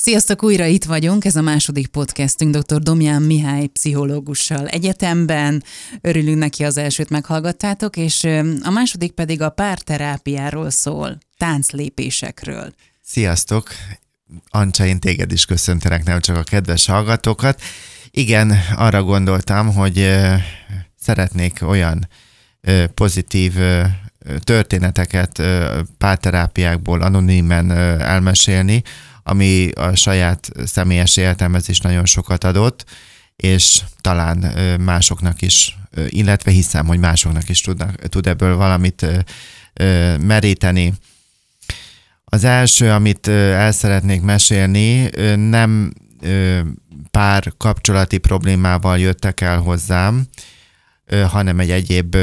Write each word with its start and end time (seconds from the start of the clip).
Sziasztok, 0.00 0.42
újra 0.42 0.64
itt 0.64 0.84
vagyunk, 0.84 1.24
ez 1.24 1.36
a 1.36 1.40
második 1.40 1.86
podcastünk 1.86 2.56
dr. 2.56 2.80
Domján 2.80 3.22
Mihály 3.22 3.66
pszichológussal 3.66 4.66
egyetemben. 4.66 5.62
Örülünk 6.00 6.38
neki, 6.38 6.64
az 6.64 6.76
elsőt 6.76 7.10
meghallgattátok, 7.10 7.96
és 7.96 8.24
a 8.62 8.70
második 8.70 9.12
pedig 9.12 9.42
a 9.42 9.48
párterápiáról 9.48 10.70
szól, 10.70 11.18
tánclépésekről. 11.36 12.72
Sziasztok! 13.02 13.68
Ancsa, 14.48 14.86
én 14.86 14.98
téged 14.98 15.32
is 15.32 15.44
köszöntelek, 15.44 16.04
nem 16.04 16.20
csak 16.20 16.36
a 16.36 16.42
kedves 16.42 16.86
hallgatókat. 16.86 17.60
Igen, 18.10 18.54
arra 18.76 19.02
gondoltam, 19.02 19.74
hogy 19.74 20.10
szeretnék 21.00 21.58
olyan 21.62 22.08
pozitív 22.94 23.52
történeteket 24.38 25.42
párterápiákból 25.98 27.02
anonimen 27.02 27.70
elmesélni, 28.00 28.82
ami 29.28 29.70
a 29.70 29.94
saját 29.94 30.50
személyes 30.64 31.16
életemhez 31.16 31.68
is 31.68 31.80
nagyon 31.80 32.06
sokat 32.06 32.44
adott, 32.44 32.84
és 33.36 33.82
talán 34.00 34.38
másoknak 34.80 35.42
is, 35.42 35.78
illetve 36.08 36.50
hiszem, 36.50 36.86
hogy 36.86 36.98
másoknak 36.98 37.48
is 37.48 37.60
tudnak, 37.60 38.08
tud 38.08 38.26
ebből 38.26 38.56
valamit 38.56 39.06
meríteni. 40.20 40.92
Az 42.24 42.44
első, 42.44 42.90
amit 42.90 43.28
el 43.28 43.72
szeretnék 43.72 44.20
mesélni, 44.20 45.10
nem 45.36 45.92
pár 47.10 47.52
kapcsolati 47.56 48.18
problémával 48.18 48.98
jöttek 48.98 49.40
el 49.40 49.58
hozzám, 49.58 50.26
hanem 51.28 51.60
egy 51.60 51.70
egyéb 51.70 52.16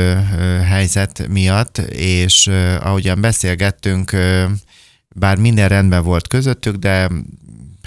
helyzet 0.67 1.27
miatt, 1.27 1.77
és 1.89 2.47
ahogyan 2.79 3.21
beszélgettünk, 3.21 4.15
bár 5.17 5.37
minden 5.37 5.67
rendben 5.67 6.03
volt 6.03 6.27
közöttük, 6.27 6.75
de 6.75 7.09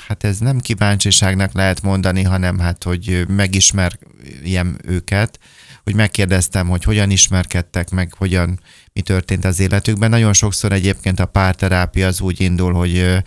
hát 0.06 0.24
ez 0.24 0.38
nem 0.38 0.59
kíváncsiságnak 0.59 1.52
lehet 1.52 1.82
mondani, 1.82 2.23
hanem 2.23 2.59
hát, 2.59 2.85
hogy 2.85 3.24
megismerjem 3.29 4.76
őket, 4.85 5.38
hogy 5.85 5.95
megkérdeztem, 5.95 6.68
hogy 6.68 6.85
hogyan 6.85 7.10
ismerkedtek 7.10 7.90
meg, 7.90 8.15
hogyan, 8.16 8.60
mi 8.93 9.01
történt 9.01 9.45
az 9.45 9.60
életükben. 9.60 10.10
Nagyon 10.10 10.32
sokszor 10.32 10.73
egyébként 10.73 11.20
a 11.20 11.26
párterápia 11.26 12.07
az 12.07 12.20
úgy 12.20 12.40
indul, 12.40 12.73
hogy 12.73 13.23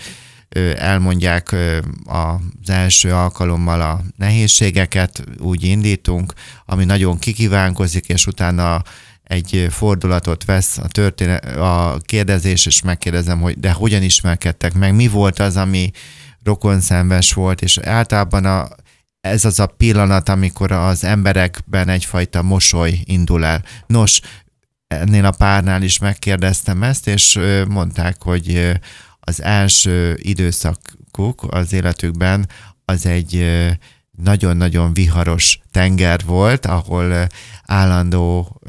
elmondják 0.75 1.55
az 2.05 2.69
első 2.69 3.13
alkalommal 3.13 3.81
a 3.81 4.02
nehézségeket, 4.17 5.23
úgy 5.39 5.63
indítunk, 5.63 6.33
ami 6.65 6.86
nagyon 6.86 7.19
kikívánkozik, 7.19 8.05
és 8.05 8.27
utána 8.27 8.81
egy 9.31 9.67
fordulatot 9.69 10.45
vesz 10.45 10.77
a, 10.77 10.87
történet, 10.87 11.45
a 11.45 11.99
kérdezés, 12.05 12.65
és 12.65 12.81
megkérdezem, 12.81 13.41
hogy 13.41 13.59
de 13.59 13.71
hogyan 13.71 14.01
ismerkedtek 14.01 14.73
meg, 14.73 14.95
mi 14.95 15.07
volt 15.07 15.39
az, 15.39 15.57
ami 15.57 15.91
rokonszenves 16.43 17.33
volt, 17.33 17.61
és 17.61 17.77
általában 17.77 18.45
a, 18.45 18.67
ez 19.21 19.45
az 19.45 19.59
a 19.59 19.65
pillanat, 19.65 20.29
amikor 20.29 20.71
az 20.71 21.03
emberekben 21.03 21.89
egyfajta 21.89 22.41
mosoly 22.41 22.99
indul 23.03 23.45
el. 23.45 23.63
Nos, 23.87 24.21
ennél 24.87 25.25
a 25.25 25.31
párnál 25.37 25.81
is 25.81 25.97
megkérdeztem 25.99 26.83
ezt, 26.83 27.07
és 27.07 27.39
mondták, 27.67 28.23
hogy 28.23 28.71
az 29.19 29.41
első 29.41 30.17
időszakuk 30.21 31.43
az 31.49 31.73
életükben 31.73 32.49
az 32.85 33.05
egy 33.05 33.45
nagyon-nagyon 34.23 34.94
viharos 34.94 35.59
tenger 35.72 36.19
volt, 36.25 36.66
ahol 36.66 37.27
állandó 37.66 38.61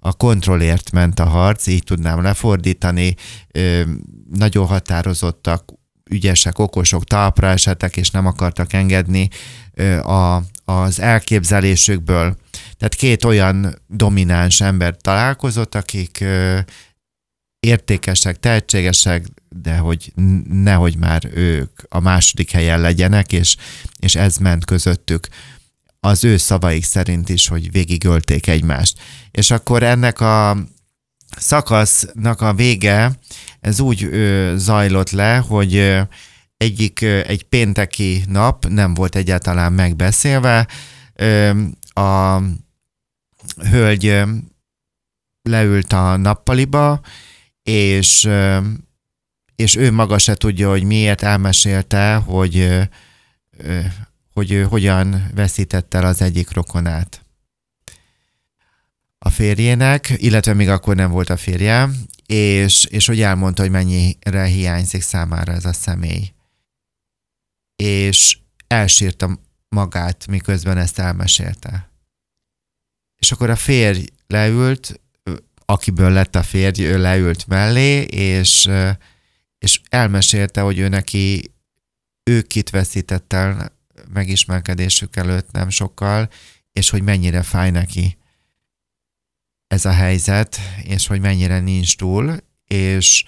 a 0.00 0.12
kontrollért 0.12 0.90
ment 0.90 1.20
a 1.20 1.24
harc, 1.24 1.66
így 1.66 1.82
tudnám 1.82 2.22
lefordítani, 2.22 3.14
nagyon 4.32 4.66
határozottak, 4.66 5.72
ügyesek, 6.10 6.58
okosok 6.58 7.04
talpra 7.04 7.48
esetek, 7.48 7.96
és 7.96 8.10
nem 8.10 8.26
akartak 8.26 8.72
engedni 8.72 9.28
a, 10.02 10.42
az 10.64 11.00
elképzelésükből. 11.00 12.36
Tehát 12.76 12.94
két 12.94 13.24
olyan 13.24 13.74
domináns 13.86 14.60
ember 14.60 14.96
találkozott, 14.96 15.74
akik 15.74 16.24
értékesek, 17.60 18.38
tehetségesek, 18.40 19.26
de 19.62 19.76
hogy 19.76 20.12
nehogy 20.48 20.96
már 20.96 21.30
ők 21.34 21.80
a 21.88 22.00
második 22.00 22.50
helyen 22.50 22.80
legyenek, 22.80 23.32
és, 23.32 23.56
és 23.98 24.14
ez 24.14 24.36
ment 24.36 24.64
közöttük 24.64 25.28
az 26.04 26.24
ő 26.24 26.36
szavaik 26.36 26.84
szerint 26.84 27.28
is, 27.28 27.48
hogy 27.48 27.70
végigölték 27.70 28.46
egymást. 28.46 28.98
És 29.30 29.50
akkor 29.50 29.82
ennek 29.82 30.20
a 30.20 30.56
szakasznak 31.36 32.40
a 32.40 32.54
vége, 32.54 33.18
ez 33.60 33.80
úgy 33.80 34.04
ö, 34.04 34.54
zajlott 34.56 35.10
le, 35.10 35.36
hogy 35.36 35.76
ö, 35.76 36.00
egyik 36.56 37.00
ö, 37.00 37.20
egy 37.26 37.42
pénteki 37.42 38.24
nap 38.28 38.66
nem 38.68 38.94
volt 38.94 39.16
egyáltalán 39.16 39.72
megbeszélve, 39.72 40.68
ö, 41.14 41.50
a 41.92 42.40
hölgy 43.70 44.06
ö, 44.06 44.22
leült 45.42 45.92
a 45.92 46.16
nappaliba, 46.16 47.00
és, 47.62 48.24
ö, 48.24 48.58
és 49.56 49.76
ő 49.76 49.92
maga 49.92 50.18
se 50.18 50.34
tudja, 50.34 50.68
hogy 50.68 50.84
miért 50.84 51.22
elmesélte, 51.22 52.14
hogy 52.14 52.80
hogy 54.32 54.52
ő 54.52 54.62
hogyan 54.62 55.30
veszítette 55.34 55.98
el 55.98 56.04
az 56.04 56.22
egyik 56.22 56.52
rokonát 56.52 57.24
a 59.18 59.30
férjének, 59.30 60.12
illetve 60.16 60.54
még 60.54 60.68
akkor 60.68 60.96
nem 60.96 61.10
volt 61.10 61.30
a 61.30 61.36
férje, 61.36 61.88
és, 62.26 62.84
és 62.84 63.06
hogy 63.06 63.20
elmondta, 63.20 63.62
hogy 63.62 63.70
mennyire 63.70 64.44
hiányzik 64.44 65.02
számára 65.02 65.52
ez 65.52 65.64
a 65.64 65.72
személy. 65.72 66.32
És 67.76 68.38
elsírta 68.66 69.38
magát, 69.68 70.26
miközben 70.26 70.78
ezt 70.78 70.98
elmesélte. 70.98 71.90
És 73.16 73.32
akkor 73.32 73.50
a 73.50 73.56
férj 73.56 74.04
leült, 74.26 75.00
akiből 75.64 76.10
lett 76.10 76.36
a 76.36 76.42
férj, 76.42 76.82
ő 76.82 76.98
leült 76.98 77.46
mellé, 77.46 78.02
és, 78.02 78.68
és 79.64 79.80
elmesélte, 79.88 80.60
hogy 80.60 80.78
ő 80.78 80.88
neki 80.88 81.52
ő 82.24 82.42
kit 82.42 82.70
veszített 82.70 83.32
el 83.32 83.72
megismerkedésük 84.12 85.16
előtt 85.16 85.50
nem 85.50 85.70
sokkal, 85.70 86.28
és 86.72 86.90
hogy 86.90 87.02
mennyire 87.02 87.42
fáj 87.42 87.70
neki 87.70 88.16
ez 89.66 89.84
a 89.84 89.92
helyzet, 89.92 90.58
és 90.82 91.06
hogy 91.06 91.20
mennyire 91.20 91.60
nincs 91.60 91.96
túl, 91.96 92.36
és 92.64 93.24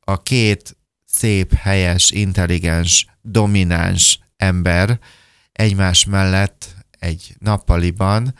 a 0.00 0.22
két 0.22 0.76
szép, 1.04 1.54
helyes, 1.54 2.10
intelligens, 2.10 3.06
domináns 3.20 4.18
ember 4.36 4.98
egymás 5.52 6.04
mellett 6.04 6.74
egy 6.90 7.34
nappaliban 7.38 8.34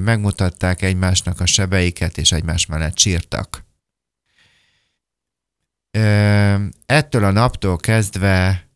megmutatták 0.00 0.82
egymásnak 0.82 1.40
a 1.40 1.46
sebeiket, 1.46 2.18
és 2.18 2.32
egymás 2.32 2.66
mellett 2.66 2.98
sírtak. 2.98 3.63
Ettől 6.86 7.24
a 7.24 7.30
naptól 7.30 7.76
kezdve 7.76 8.68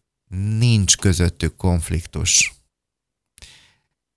nincs 0.58 0.96
közöttük 0.96 1.56
konfliktus. 1.56 2.52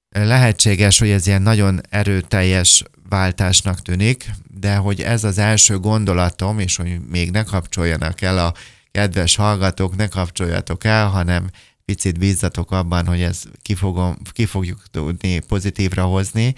Lehetséges, 0.10 1.00
hogy 1.00 1.10
ez 1.10 1.28
ilyen 1.28 1.42
nagyon 1.42 1.82
erőteljes 1.90 2.84
váltásnak 3.10 3.82
tűnik, 3.82 4.32
de 4.60 4.76
hogy 4.76 5.02
ez 5.02 5.24
az 5.24 5.38
első 5.38 5.80
gondolatom, 5.80 6.60
és 6.60 6.76
hogy 6.76 7.00
még 7.00 7.32
ne 7.32 7.44
kapcsoljanak 7.44 8.22
el 8.22 8.38
a 8.38 8.54
kedves 8.92 9.36
hallgatók, 9.36 9.96
ne 9.96 10.08
kapcsoljatok 10.08 10.84
el, 10.84 11.08
hanem 11.08 11.50
picit 11.86 12.20
bízzatok 12.20 12.72
abban, 12.72 13.08
hogy 13.08 13.22
ez 13.22 13.44
ki, 13.62 13.76
fogom, 13.76 14.18
ki 14.32 14.46
fogjuk 14.46 14.84
tudni 14.92 15.40
pozitívra 15.40 16.04
hozni. 16.04 16.54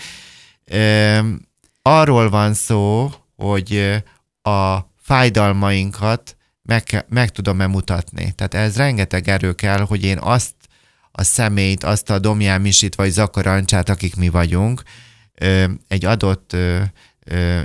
Arról 1.82 2.30
van 2.30 2.54
szó, 2.54 3.12
hogy 3.36 4.04
a 4.42 4.80
fájdalmainkat 5.04 6.38
meg, 6.62 7.06
meg 7.10 7.30
tudom-e 7.30 7.68
mutatni. 7.68 8.34
Tehát 8.36 8.54
ez 8.54 8.76
rengeteg 8.76 9.28
erő 9.28 9.54
kell, 9.54 9.80
hogy 9.80 10.04
én 10.04 10.18
azt 10.18 10.54
a 11.12 11.24
személyt, 11.24 11.84
azt 11.84 12.10
a 12.10 12.20
domjámisit 12.20 12.96
vagy 12.96 13.12
zakarancsát, 13.12 13.90
akik 13.90 14.16
mi 14.16 14.30
vagyunk, 14.30 14.82
egy 15.88 16.06
adott 16.06 16.56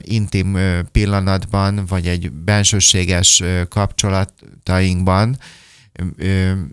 intim 0.01 0.59
pillanatban, 0.93 1.87
vagy 1.87 2.07
egy 2.07 2.33
bensőséges 2.33 3.43
kapcsolatainkban 3.69 5.39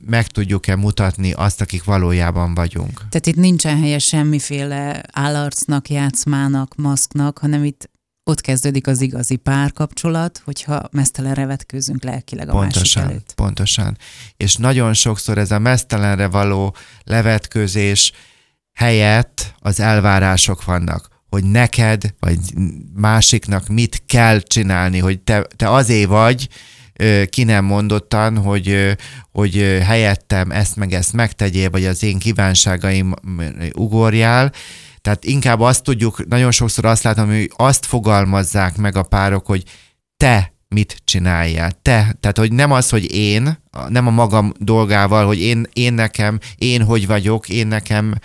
meg 0.05 0.27
tudjuk-e 0.27 0.75
mutatni 0.75 1.31
azt, 1.31 1.61
akik 1.61 1.83
valójában 1.83 2.53
vagyunk. 2.53 2.97
Tehát 2.97 3.25
itt 3.25 3.35
nincsen 3.35 3.79
helye 3.79 3.99
semmiféle 3.99 5.03
állarcnak, 5.11 5.89
játszmának, 5.89 6.75
maszknak, 6.75 7.37
hanem 7.37 7.63
itt 7.63 7.89
ott 8.27 8.41
kezdődik 8.41 8.87
az 8.87 9.01
igazi 9.01 9.35
párkapcsolat, 9.35 10.41
hogyha 10.45 10.81
mesztelenre 10.91 11.45
vetkőzünk 11.45 12.03
lelkileg 12.03 12.49
a 12.49 12.51
pontosan, 12.51 13.03
másik 13.03 13.17
előtt. 13.17 13.33
Pontosan. 13.35 13.97
És 14.37 14.55
nagyon 14.55 14.93
sokszor 14.93 15.37
ez 15.37 15.51
a 15.51 15.59
mesztelenre 15.59 16.27
való 16.27 16.75
levetkőzés 17.03 18.11
helyett 18.73 19.53
az 19.59 19.79
elvárások 19.79 20.63
vannak 20.63 21.13
hogy 21.29 21.43
neked, 21.43 22.13
vagy 22.19 22.39
másiknak 22.93 23.67
mit 23.67 24.03
kell 24.05 24.39
csinálni, 24.39 24.99
hogy 24.99 25.19
te, 25.19 25.47
te 25.55 25.71
azért 25.71 26.09
vagy, 26.09 26.49
ki 27.29 27.43
nem 27.43 27.65
mondottan, 27.65 28.37
hogy, 28.37 28.95
hogy 29.31 29.55
helyettem 29.83 30.51
ezt 30.51 30.75
meg 30.75 30.93
ezt 30.93 31.13
megtegyél, 31.13 31.69
vagy 31.69 31.85
az 31.85 32.03
én 32.03 32.19
kívánságaim 32.19 33.13
ugorjál, 33.73 34.51
tehát 35.05 35.25
inkább 35.25 35.59
azt 35.59 35.83
tudjuk, 35.83 36.27
nagyon 36.27 36.51
sokszor 36.51 36.85
azt 36.85 37.03
látom, 37.03 37.27
hogy 37.27 37.51
azt 37.55 37.85
fogalmazzák 37.85 38.77
meg 38.77 38.95
a 38.95 39.03
párok, 39.03 39.45
hogy 39.45 39.63
te 40.17 40.53
mit 40.67 41.01
csináljál. 41.03 41.71
Te, 41.81 42.15
tehát 42.19 42.37
hogy 42.37 42.51
nem 42.51 42.71
az, 42.71 42.89
hogy 42.89 43.13
én, 43.13 43.57
nem 43.87 44.07
a 44.07 44.11
magam 44.11 44.53
dolgával, 44.59 45.25
hogy 45.25 45.39
én, 45.39 45.67
én 45.73 45.93
nekem, 45.93 46.39
én 46.55 46.83
hogy 46.83 47.07
vagyok, 47.07 47.49
én 47.49 47.67
nekem 47.67 48.15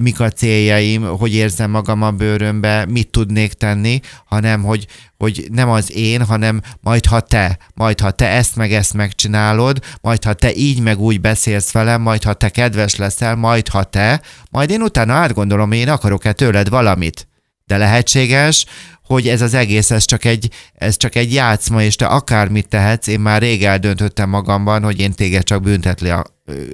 mik 0.00 0.20
a 0.20 0.30
céljaim, 0.30 1.02
hogy 1.02 1.34
érzem 1.34 1.70
magam 1.70 2.02
a 2.02 2.10
bőrömbe, 2.10 2.86
mit 2.86 3.10
tudnék 3.10 3.52
tenni, 3.52 4.00
hanem 4.24 4.62
hogy, 4.62 4.86
hogy 5.16 5.46
nem 5.50 5.70
az 5.70 5.96
én, 5.96 6.24
hanem 6.24 6.60
majd 6.80 7.06
ha 7.06 7.20
te, 7.20 7.58
majd 7.74 8.00
ha 8.00 8.10
te 8.10 8.28
ezt 8.28 8.56
meg 8.56 8.72
ezt 8.72 8.94
megcsinálod, 8.94 9.78
majd 10.00 10.24
ha 10.24 10.32
te 10.32 10.54
így 10.54 10.80
meg 10.80 11.00
úgy 11.00 11.20
beszélsz 11.20 11.72
velem, 11.72 12.00
majd 12.00 12.22
ha 12.22 12.32
te 12.32 12.48
kedves 12.48 12.96
leszel, 12.96 13.36
majd 13.36 13.68
ha 13.68 13.84
te, 13.84 14.20
majd 14.50 14.70
én 14.70 14.82
utána 14.82 15.12
átgondolom, 15.12 15.72
én 15.72 15.88
akarok-e 15.88 16.32
tőled 16.32 16.68
valamit. 16.68 17.28
De 17.66 17.76
lehetséges, 17.76 18.66
hogy 19.06 19.28
ez 19.28 19.40
az 19.40 19.54
egész, 19.54 19.90
ez 19.90 20.04
csak 20.04 20.24
egy, 20.24 20.50
ez 20.74 20.96
csak 20.96 21.14
egy 21.14 21.32
játszma, 21.32 21.82
és 21.82 21.96
te 21.96 22.06
akármit 22.06 22.68
tehetsz, 22.68 23.06
én 23.06 23.20
már 23.20 23.40
rég 23.40 23.64
eldöntöttem 23.64 24.28
magamban, 24.28 24.82
hogy 24.82 25.00
én 25.00 25.12
téged 25.12 25.42
csak 25.42 25.62
büntetni 25.62 26.10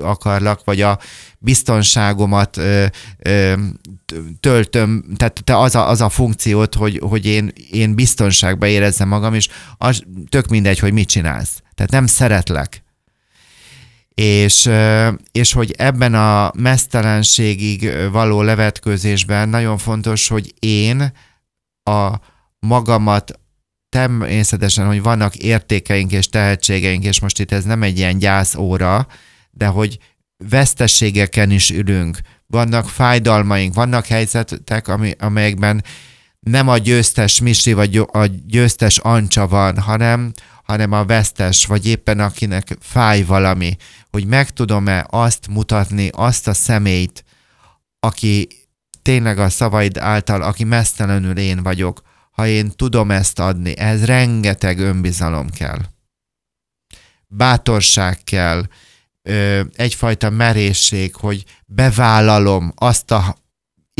akarlak, 0.01 0.65
vagy 0.65 0.81
a 0.81 0.99
biztonságomat 1.39 2.61
töltöm, 4.41 5.05
tehát 5.17 5.41
te 5.45 5.59
az 5.59 5.75
a, 5.75 5.89
az 5.89 6.01
a 6.01 6.09
funkciót, 6.09 6.75
hogy, 6.75 7.01
hogy 7.03 7.27
én, 7.27 7.53
én 7.71 7.95
biztonságba 7.95 8.67
érezzem 8.67 9.09
magam, 9.09 9.35
és 9.35 9.49
az 9.77 10.03
tök 10.29 10.49
mindegy, 10.49 10.79
hogy 10.79 10.93
mit 10.93 11.09
csinálsz. 11.09 11.63
Tehát 11.75 11.91
nem 11.91 12.07
szeretlek. 12.07 12.83
És, 14.15 14.71
és 15.33 15.53
hogy 15.53 15.75
ebben 15.77 16.15
a 16.15 16.53
mesztelenségig 16.57 17.91
való 18.13 18.43
levetkőzésben 18.43 19.49
nagyon 19.49 19.79
fontos, 19.79 20.29
hogy 20.29 20.55
én 20.59 21.13
a 21.83 22.13
magamat 22.59 23.41
természetesen, 23.89 24.87
hogy 24.87 25.03
vannak 25.03 25.37
értékeink 25.37 26.13
és 26.13 26.29
tehetségeink, 26.29 27.05
és 27.05 27.21
most 27.21 27.41
itt 27.41 27.53
ez 27.53 27.65
nem 27.65 27.83
egy 27.83 27.99
ilyen 27.99 28.19
gyászóra, 28.19 29.07
de 29.59 29.67
hogy 29.67 29.99
vesztességeken 30.49 31.51
is 31.51 31.71
ülünk, 31.71 32.19
vannak 32.47 32.89
fájdalmaink, 32.89 33.75
vannak 33.75 34.07
helyzetek, 34.07 34.89
ami, 34.89 35.15
amelyekben 35.19 35.85
nem 36.41 36.69
a 36.69 36.79
győztes 36.79 37.41
Misi 37.41 37.73
vagy 37.73 37.97
a 37.97 38.27
győztes 38.47 38.99
Ancsa 38.99 39.47
van, 39.47 39.79
hanem, 39.79 40.33
hanem 40.63 40.93
a 40.93 41.05
vesztes, 41.05 41.67
vagy 41.67 41.87
éppen 41.87 42.21
akinek 42.21 42.77
fáj 42.81 43.23
valami, 43.23 43.77
hogy 44.11 44.27
meg 44.27 44.51
tudom-e 44.51 45.07
azt 45.11 45.49
mutatni, 45.49 46.09
azt 46.13 46.49
a 46.49 46.55
személyt, 46.55 47.25
aki 48.01 48.49
tényleg 49.03 49.39
a 49.39 49.49
szavaid 49.49 49.99
által, 49.99 50.43
aki 50.43 50.65
mesztelenül 50.65 51.39
én 51.39 51.63
vagyok, 51.63 52.03
ha 52.31 52.47
én 52.47 52.71
tudom 52.77 53.11
ezt 53.11 53.39
adni, 53.39 53.77
ez 53.77 54.05
rengeteg 54.05 54.79
önbizalom 54.79 55.51
kell. 55.51 55.79
Bátorság 57.27 58.25
kell, 58.25 58.63
egyfajta 59.77 60.31
merészség, 60.31 61.15
hogy 61.15 61.45
bevállalom 61.67 62.73
azt 62.77 63.11
a 63.11 63.37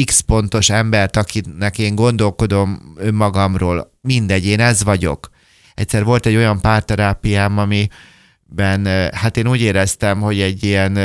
x 0.05 0.21
pontos 0.21 0.71
embert, 0.71 1.17
akinek 1.17 1.79
én 1.79 1.95
gondolkodom 1.95 2.95
önmagamról, 2.97 3.93
mindegy, 4.01 4.47
én 4.47 4.61
ez 4.61 4.85
vagyok. 4.85 5.31
Egyszer 5.75 6.05
volt 6.05 6.27
egy 6.27 6.37
olyan 6.37 6.61
párterápiám, 6.61 7.59
amiben 7.59 9.11
hát 9.13 9.37
én 9.37 9.49
úgy 9.49 9.61
éreztem, 9.61 10.21
hogy 10.21 10.41
egy 10.41 10.65
ilyen 10.65 10.99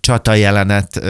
csata 0.00 0.34
jelenet 0.34 1.00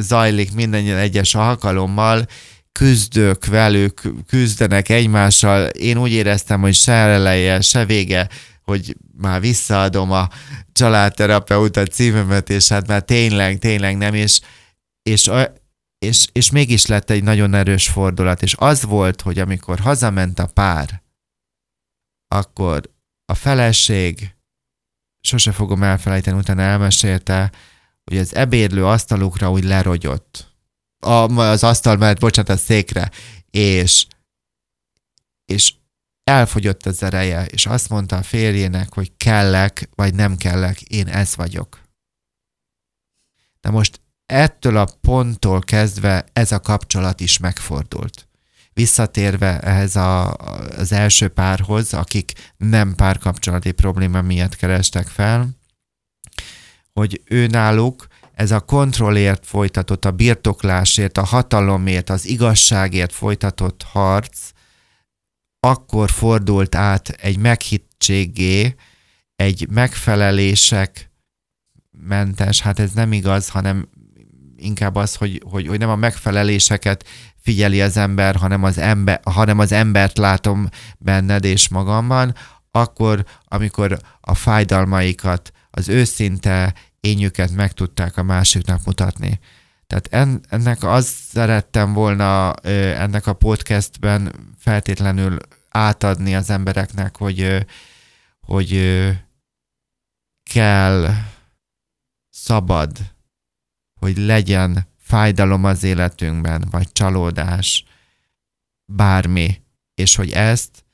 zajlik 0.00 0.54
minden 0.54 0.96
egyes 0.96 1.34
alkalommal, 1.34 2.26
küzdök 2.72 3.46
velük, 3.46 4.00
küzdenek 4.26 4.88
egymással. 4.88 5.66
Én 5.66 5.98
úgy 5.98 6.12
éreztem, 6.12 6.60
hogy 6.60 6.74
se 6.74 6.92
eleje, 6.92 7.60
se 7.60 7.84
vége, 7.84 8.28
hogy 8.62 8.96
már 9.16 9.40
visszaadom 9.40 10.10
a 10.10 10.28
családterapeuta 10.72 11.86
címemet, 11.86 12.50
és 12.50 12.68
hát 12.68 12.86
már 12.86 13.02
tényleg, 13.02 13.58
tényleg 13.58 13.96
nem, 13.96 14.14
és, 14.14 14.40
és, 15.02 15.30
és, 15.98 16.26
és 16.32 16.50
mégis 16.50 16.86
lett 16.86 17.10
egy 17.10 17.22
nagyon 17.22 17.54
erős 17.54 17.88
fordulat, 17.88 18.42
és 18.42 18.54
az 18.58 18.84
volt, 18.84 19.20
hogy 19.20 19.38
amikor 19.38 19.78
hazament 19.78 20.38
a 20.38 20.46
pár, 20.46 21.02
akkor 22.28 22.90
a 23.24 23.34
feleség, 23.34 24.34
sose 25.20 25.52
fogom 25.52 25.82
elfelejteni, 25.82 26.38
utána 26.38 26.62
elmesélte, 26.62 27.52
hogy 28.04 28.18
az 28.18 28.34
ebédlő 28.34 28.86
asztalukra 28.86 29.50
úgy 29.50 29.64
lerogyott. 29.64 30.50
A, 30.98 31.36
az 31.38 31.64
asztal 31.64 31.96
mellett, 31.96 32.20
bocsánat, 32.20 32.50
a 32.50 32.56
székre, 32.56 33.10
és, 33.50 34.06
és 35.44 35.74
elfogyott 36.32 36.86
az 36.86 37.02
ereje, 37.02 37.44
és 37.44 37.66
azt 37.66 37.88
mondta 37.88 38.16
a 38.16 38.22
férjének, 38.22 38.94
hogy 38.94 39.12
kellek, 39.16 39.88
vagy 39.94 40.14
nem 40.14 40.36
kellek, 40.36 40.82
én 40.82 41.08
ez 41.08 41.36
vagyok. 41.36 41.80
De 43.60 43.70
most 43.70 44.00
ettől 44.26 44.76
a 44.76 44.88
ponttól 45.00 45.60
kezdve 45.60 46.24
ez 46.32 46.52
a 46.52 46.60
kapcsolat 46.60 47.20
is 47.20 47.38
megfordult. 47.38 48.28
Visszatérve 48.72 49.60
ehhez 49.60 49.96
a, 49.96 50.34
az 50.78 50.92
első 50.92 51.28
párhoz, 51.28 51.94
akik 51.94 52.32
nem 52.56 52.94
párkapcsolati 52.94 53.72
probléma 53.72 54.22
miatt 54.22 54.56
kerestek 54.56 55.06
fel, 55.06 55.48
hogy 56.92 57.22
ő 57.24 57.46
náluk 57.46 58.06
ez 58.34 58.50
a 58.50 58.60
kontrollért 58.60 59.46
folytatott, 59.46 60.04
a 60.04 60.10
birtoklásért, 60.10 61.18
a 61.18 61.24
hatalomért, 61.24 62.10
az 62.10 62.26
igazságért 62.26 63.12
folytatott 63.12 63.82
harc 63.82 64.52
akkor 65.66 66.10
fordult 66.10 66.74
át 66.74 67.08
egy 67.08 67.38
meghittségé, 67.38 68.74
egy 69.36 69.66
megfelelések 69.70 71.10
mentes, 71.90 72.60
hát 72.60 72.78
ez 72.78 72.92
nem 72.92 73.12
igaz, 73.12 73.48
hanem 73.48 73.88
inkább 74.56 74.94
az, 74.94 75.14
hogy, 75.14 75.42
hogy, 75.50 75.66
hogy 75.66 75.78
nem 75.78 75.88
a 75.88 75.96
megfeleléseket 75.96 77.08
figyeli 77.42 77.80
az 77.82 77.96
ember, 77.96 78.36
hanem 78.36 78.62
az, 78.62 78.78
ember, 78.78 79.20
hanem 79.24 79.58
az 79.58 79.72
embert 79.72 80.18
látom 80.18 80.68
benned 80.98 81.44
és 81.44 81.68
magamban, 81.68 82.34
akkor, 82.70 83.24
amikor 83.44 83.98
a 84.20 84.34
fájdalmaikat, 84.34 85.52
az 85.70 85.88
őszinte 85.88 86.74
ényüket 87.00 87.50
meg 87.50 87.72
tudták 87.72 88.16
a 88.16 88.22
másiknak 88.22 88.84
mutatni. 88.84 89.40
Tehát 89.86 90.08
en, 90.10 90.40
ennek 90.48 90.82
azt 90.82 91.14
szerettem 91.32 91.92
volna 91.92 92.52
ennek 92.52 93.26
a 93.26 93.32
podcastben 93.32 94.32
feltétlenül 94.58 95.36
átadni 95.72 96.34
az 96.34 96.50
embereknek, 96.50 97.16
hogy, 97.16 97.66
hogy 98.40 98.80
kell, 100.50 101.14
szabad, 102.30 102.98
hogy 104.00 104.16
legyen 104.16 104.86
fájdalom 104.98 105.64
az 105.64 105.82
életünkben, 105.82 106.64
vagy 106.70 106.92
csalódás, 106.92 107.84
bármi, 108.84 109.62
és 109.94 110.14
hogy 110.14 110.30
ezt 110.30 110.84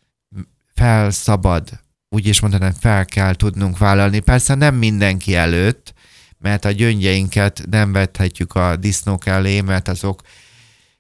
felszabad 0.75 1.81
úgy 2.09 2.27
is 2.27 2.41
mondanám, 2.41 2.73
fel 2.73 3.05
kell 3.05 3.35
tudnunk 3.35 3.79
vállalni. 3.79 4.21
Persze 4.21 4.55
nem 4.55 4.75
mindenki 4.75 5.35
előtt, 5.35 5.95
mert 6.39 6.65
a 6.65 6.71
gyöngyeinket 6.71 7.63
nem 7.71 7.93
vethetjük 7.93 8.55
a 8.55 8.77
disznók 8.77 9.27
elé, 9.27 9.61
mert 9.61 9.89
azok 9.89 10.21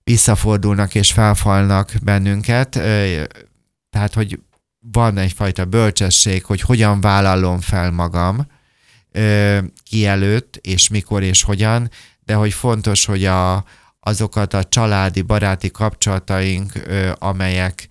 visszafordulnak 0.05 0.95
és 0.95 1.13
felfalnak 1.13 1.93
bennünket. 2.03 2.81
Tehát, 3.99 4.15
hogy 4.15 4.41
van 4.93 5.19
egyfajta 5.19 5.65
bölcsesség, 5.65 6.45
hogy 6.45 6.61
hogyan 6.61 7.01
vállalom 7.01 7.61
fel 7.61 7.91
magam 7.91 8.47
ki 9.83 10.07
előtt, 10.07 10.57
és 10.57 10.89
mikor 10.89 11.23
és 11.23 11.43
hogyan, 11.43 11.91
de 12.21 12.35
hogy 12.35 12.53
fontos, 12.53 13.05
hogy 13.05 13.25
a, 13.25 13.65
azokat 14.01 14.55
a 14.55 14.65
családi, 14.65 15.23
baráti 15.23 15.71
kapcsolataink, 15.71 16.73
amelyek 17.15 17.89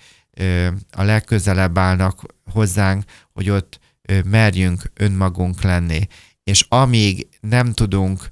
a 0.92 1.04
legközelebb 1.04 1.78
állnak 1.78 2.22
hozzánk, 2.52 3.04
hogy 3.34 3.50
ott 3.50 3.80
merjünk 4.26 4.92
önmagunk 4.94 5.62
lenni. 5.62 6.08
És 6.44 6.66
amíg 6.70 7.28
nem 7.40 7.74
tudunk, 7.74 8.30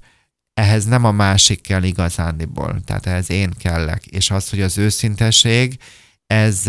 ehhez 0.54 0.84
nem 0.84 1.04
a 1.04 1.12
másik 1.12 1.60
kell 1.60 1.82
igazándiból, 1.82 2.80
tehát 2.84 3.06
ehhez 3.06 3.30
én 3.30 3.50
kellek. 3.58 4.06
És 4.06 4.30
az, 4.30 4.50
hogy 4.50 4.60
az 4.60 4.78
őszinteség, 4.78 5.78
ez 6.26 6.62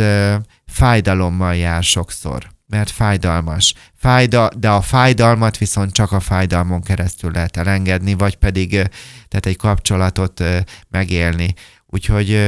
fájdalommal 0.67 1.55
jár 1.55 1.83
sokszor, 1.83 2.47
mert 2.65 2.89
fájdalmas. 2.89 3.73
Fájda, 3.95 4.49
de 4.57 4.69
a 4.69 4.81
fájdalmat 4.81 5.57
viszont 5.57 5.91
csak 5.91 6.11
a 6.11 6.19
fájdalmon 6.19 6.81
keresztül 6.81 7.31
lehet 7.31 7.57
elengedni, 7.57 8.13
vagy 8.13 8.35
pedig 8.35 8.69
tehát 9.27 9.45
egy 9.45 9.57
kapcsolatot 9.57 10.43
megélni. 10.89 11.53
Úgyhogy 11.85 12.41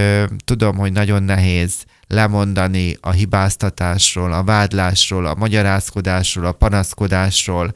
tudom, 0.46 0.78
hogy 0.78 0.92
nagyon 0.92 1.24
nehéz 1.24 1.86
lemondani 2.08 2.98
a 3.02 3.12
hibáztatásról, 3.12 4.34
a 4.34 4.44
vádlásról, 4.44 5.26
a 5.26 5.36
magyarázkodásról, 5.36 6.46
a 6.46 6.52
panaszkodásról. 6.52 7.74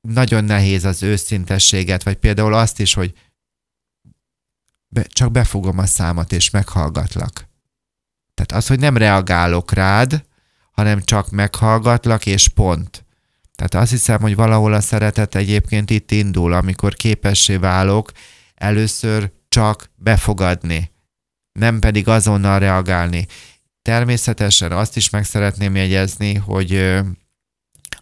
Nagyon 0.00 0.44
nehéz 0.44 0.84
az 0.84 1.02
őszintességet, 1.02 2.02
vagy 2.02 2.16
például 2.16 2.54
azt 2.54 2.80
is, 2.80 2.94
hogy 2.94 3.12
csak 5.06 5.32
befogom 5.32 5.78
a 5.78 5.86
számat, 5.86 6.32
és 6.32 6.50
meghallgatlak. 6.50 7.47
Tehát 8.38 8.62
az, 8.62 8.66
hogy 8.66 8.78
nem 8.78 8.96
reagálok 8.96 9.72
rád, 9.72 10.24
hanem 10.72 11.02
csak 11.04 11.30
meghallgatlak, 11.30 12.26
és 12.26 12.48
pont. 12.48 13.04
Tehát 13.54 13.74
azt 13.74 13.90
hiszem, 13.90 14.20
hogy 14.20 14.34
valahol 14.34 14.72
a 14.72 14.80
szeretet 14.80 15.34
egyébként 15.34 15.90
itt 15.90 16.10
indul, 16.10 16.52
amikor 16.52 16.94
képessé 16.94 17.56
válok 17.56 18.12
először 18.54 19.30
csak 19.48 19.90
befogadni, 19.96 20.90
nem 21.52 21.78
pedig 21.78 22.08
azonnal 22.08 22.58
reagálni. 22.58 23.26
Természetesen 23.82 24.72
azt 24.72 24.96
is 24.96 25.10
meg 25.10 25.24
szeretném 25.24 25.76
jegyezni, 25.76 26.34
hogy 26.34 27.00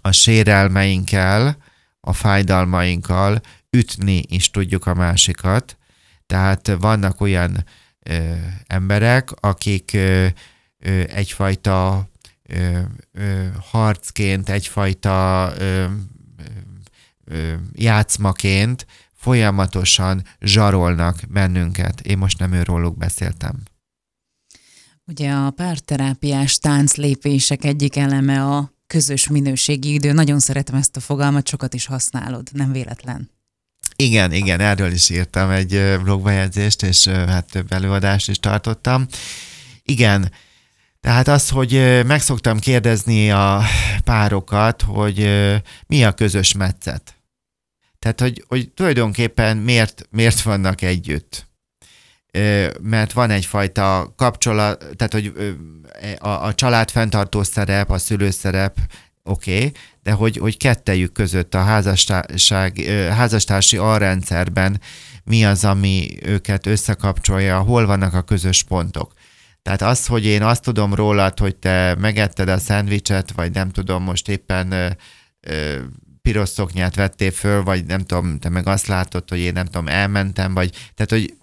a 0.01 0.13
sérelmeinkkel, 0.13 1.57
a 2.01 2.13
fájdalmainkkal 2.13 3.41
ütni 3.71 4.23
is 4.29 4.51
tudjuk 4.51 4.87
a 4.87 4.95
másikat. 4.95 5.77
Tehát 6.27 6.77
vannak 6.79 7.21
olyan 7.21 7.65
ö, 8.09 8.35
emberek, 8.67 9.31
akik 9.41 9.91
ö, 9.95 10.27
ö, 10.79 11.03
egyfajta 11.09 12.09
ö, 12.43 12.79
ö, 13.13 13.47
harcként, 13.71 14.49
egyfajta 14.49 15.53
ö, 15.59 15.85
ö, 17.25 17.55
játszmaként 17.73 18.87
folyamatosan 19.15 20.23
zsarolnak 20.41 21.21
bennünket. 21.29 22.01
Én 22.01 22.19
most 22.19 22.39
nem 22.39 22.53
őróluk 22.53 22.97
beszéltem. 22.97 23.63
Ugye 25.05 25.33
a 25.33 25.51
párterápiás 25.51 26.59
tánclépések 26.59 27.65
egyik 27.65 27.97
eleme 27.97 28.45
a 28.45 28.73
közös 28.87 29.29
minőségi 29.29 29.93
idő. 29.93 30.13
Nagyon 30.13 30.39
szeretem 30.39 30.75
ezt 30.75 30.97
a 30.97 31.01
fogalmat, 31.01 31.49
sokat 31.49 31.75
is 31.75 31.87
használod, 31.87 32.49
nem 32.53 32.73
véletlen. 32.73 33.31
Igen, 33.97 34.33
igen, 34.33 34.61
erről 34.61 34.93
is 34.93 35.11
írtam 35.11 35.51
egy 35.51 35.99
blogbejegyzést, 36.03 36.83
és 36.83 37.07
hát 37.09 37.51
több 37.51 37.73
előadást 37.73 38.29
is 38.29 38.39
tartottam. 38.39 39.07
Igen, 39.83 40.33
tehát 41.01 41.29
az, 41.29 41.49
hogy 41.49 42.03
meg 42.07 42.21
szoktam 42.21 42.59
kérdezni 42.59 43.31
a 43.31 43.63
párokat, 44.05 44.83
hogy 44.83 45.31
mi 45.87 46.05
a 46.05 46.13
közös 46.13 46.53
metszet. 46.53 47.17
Tehát, 47.99 48.21
hogy, 48.21 48.45
hogy 48.49 48.71
tulajdonképpen 48.71 49.57
miért, 49.57 50.07
miért 50.11 50.43
vannak 50.43 50.83
együtt. 50.83 51.49
Mert 52.83 53.13
van 53.13 53.31
egyfajta 53.31 54.13
kapcsolat, 54.17 54.87
tehát, 54.97 55.13
hogy 55.13 55.33
a, 56.19 56.29
a 56.29 56.55
család 56.55 56.91
fenntartó 56.91 57.43
szerep, 57.43 57.91
a 57.91 57.99
szülőszerep, 57.99 58.79
oké, 59.27 59.57
okay, 59.57 59.73
de 60.03 60.13
hogy, 60.13 60.37
hogy 60.37 60.57
kettejük 60.57 61.13
között 61.13 61.55
a 61.55 61.63
házasság, 61.63 62.79
házastársi 63.11 63.77
alrendszerben 63.77 64.81
mi 65.25 65.45
az, 65.45 65.65
ami 65.65 66.09
őket 66.23 66.67
összekapcsolja, 66.67 67.61
hol 67.61 67.87
vannak 67.87 68.15
a 68.15 68.23
közös 68.23 68.63
pontok. 68.63 69.13
Tehát 69.63 69.83
az, 69.83 70.07
hogy 70.07 70.25
én 70.25 70.43
azt 70.43 70.63
tudom 70.63 70.95
rólad, 70.95 71.39
hogy 71.39 71.57
te 71.57 71.95
megetted 71.99 72.49
a 72.49 72.59
szendvicset, 72.59 73.33
vagy 73.33 73.53
nem 73.53 73.71
tudom, 73.71 74.03
most 74.03 74.29
éppen 74.29 74.73
ö, 74.73 74.89
ö, 75.41 75.79
piros 76.23 76.49
szoknyát 76.49 76.95
vettél 76.95 77.31
föl, 77.31 77.63
vagy 77.63 77.87
nem 77.87 78.01
tudom, 78.01 78.39
te 78.39 78.49
meg 78.49 78.67
azt 78.67 78.87
látod, 78.87 79.29
hogy 79.29 79.39
én 79.39 79.53
nem 79.53 79.65
tudom, 79.65 79.89
elmentem, 79.89 80.55
vagy 80.55 80.71
tehát, 80.95 81.11
hogy 81.11 81.35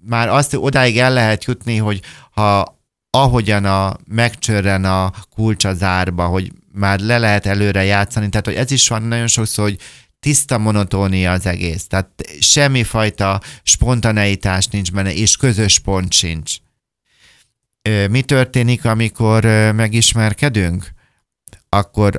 már 0.00 0.28
azt 0.28 0.54
odáig 0.54 0.98
el 0.98 1.12
lehet 1.12 1.44
jutni, 1.44 1.76
hogy 1.76 2.00
ha 2.30 2.80
ahogyan 3.10 3.64
a 3.64 3.96
megcsörren 4.06 4.84
a 4.84 5.12
kulcs 5.34 5.64
az 5.64 5.82
árba, 5.82 6.26
hogy 6.26 6.52
már 6.72 7.00
le 7.00 7.18
lehet 7.18 7.46
előre 7.46 7.84
játszani, 7.84 8.28
tehát 8.28 8.46
hogy 8.46 8.54
ez 8.54 8.70
is 8.70 8.88
van 8.88 9.02
nagyon 9.02 9.26
sokszor, 9.26 9.64
hogy 9.64 9.78
tiszta 10.20 10.58
monotónia 10.58 11.32
az 11.32 11.46
egész, 11.46 11.86
tehát 11.86 12.08
semmifajta 12.40 13.40
spontaneitás 13.62 14.66
nincs 14.66 14.92
benne, 14.92 15.14
és 15.14 15.36
közös 15.36 15.78
pont 15.78 16.12
sincs. 16.12 16.56
Mi 18.10 18.22
történik, 18.22 18.84
amikor 18.84 19.44
megismerkedünk? 19.74 20.86
Akkor 21.68 22.16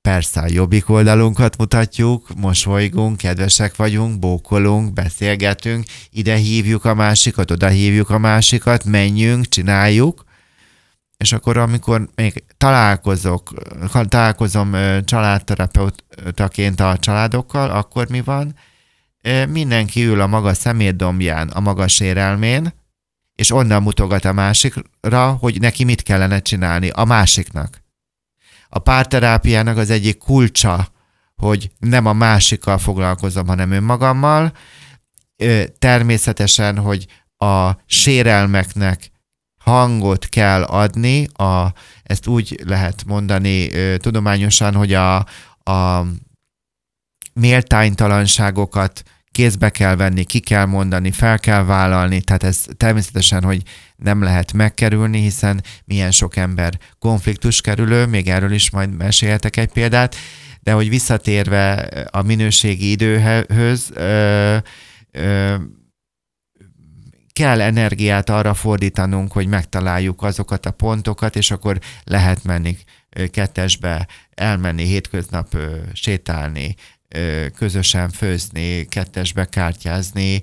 persze 0.00 0.40
a 0.40 0.48
jobbik 0.48 0.88
oldalunkat 0.88 1.56
mutatjuk, 1.56 2.28
mosolygunk, 2.36 3.16
kedvesek 3.16 3.76
vagyunk, 3.76 4.18
bókolunk, 4.18 4.92
beszélgetünk, 4.92 5.84
ide 6.10 6.34
hívjuk 6.34 6.84
a 6.84 6.94
másikat, 6.94 7.50
oda 7.50 7.68
hívjuk 7.68 8.10
a 8.10 8.18
másikat, 8.18 8.84
menjünk, 8.84 9.48
csináljuk, 9.48 10.24
és 11.20 11.32
akkor 11.32 11.56
amikor 11.56 12.08
még 12.14 12.44
találkozok, 12.56 13.52
találkozom 14.08 14.76
családterapeutaként 15.04 16.80
a 16.80 16.96
családokkal, 16.98 17.70
akkor 17.70 18.08
mi 18.08 18.20
van? 18.20 18.54
Mindenki 19.48 20.04
ül 20.04 20.20
a 20.20 20.26
maga 20.26 20.54
szemétdombján, 20.54 21.48
a 21.48 21.60
maga 21.60 21.88
sérelmén, 21.88 22.72
és 23.34 23.50
onnan 23.50 23.82
mutogat 23.82 24.24
a 24.24 24.32
másikra, 24.32 25.32
hogy 25.40 25.60
neki 25.60 25.84
mit 25.84 26.02
kellene 26.02 26.40
csinálni 26.40 26.88
a 26.88 27.04
másiknak. 27.04 27.82
A 28.68 28.78
párterápiának 28.78 29.76
az 29.76 29.90
egyik 29.90 30.18
kulcsa, 30.18 30.88
hogy 31.36 31.70
nem 31.78 32.06
a 32.06 32.12
másikkal 32.12 32.78
foglalkozom, 32.78 33.46
hanem 33.46 33.70
önmagammal. 33.70 34.52
Természetesen, 35.78 36.78
hogy 36.78 37.06
a 37.36 37.70
sérelmeknek 37.86 39.09
hangot 39.70 40.28
kell 40.28 40.62
adni, 40.62 41.26
a, 41.32 41.72
ezt 42.02 42.26
úgy 42.26 42.60
lehet 42.64 43.04
mondani 43.06 43.68
tudományosan, 43.96 44.74
hogy 44.74 44.92
a, 44.92 45.16
a 45.70 46.06
méltánytalanságokat 47.32 49.02
kézbe 49.30 49.70
kell 49.70 49.96
venni, 49.96 50.24
ki 50.24 50.38
kell 50.38 50.64
mondani, 50.64 51.10
fel 51.10 51.38
kell 51.38 51.64
vállalni, 51.64 52.20
tehát 52.20 52.42
ez 52.42 52.64
természetesen, 52.76 53.42
hogy 53.42 53.62
nem 53.96 54.22
lehet 54.22 54.52
megkerülni, 54.52 55.20
hiszen 55.20 55.62
milyen 55.84 56.10
sok 56.10 56.36
ember 56.36 56.78
konfliktus 56.98 57.60
kerülő, 57.60 58.06
még 58.06 58.28
erről 58.28 58.52
is 58.52 58.70
majd 58.70 58.96
meséltek 58.96 59.56
egy 59.56 59.72
példát, 59.72 60.16
de 60.60 60.72
hogy 60.72 60.88
visszatérve 60.88 61.74
a 62.10 62.22
minőségi 62.22 62.90
időhöz, 62.90 63.90
ö, 63.94 64.56
ö, 65.10 65.54
kell 67.32 67.60
energiát 67.60 68.30
arra 68.30 68.54
fordítanunk, 68.54 69.32
hogy 69.32 69.46
megtaláljuk 69.46 70.22
azokat 70.22 70.66
a 70.66 70.70
pontokat, 70.70 71.36
és 71.36 71.50
akkor 71.50 71.78
lehet 72.04 72.44
menni 72.44 72.76
kettesbe, 73.30 74.06
elmenni 74.34 74.84
hétköznap 74.84 75.56
sétálni, 75.92 76.74
közösen 77.56 78.10
főzni, 78.10 78.84
kettesbe 78.84 79.44
kártyázni, 79.44 80.42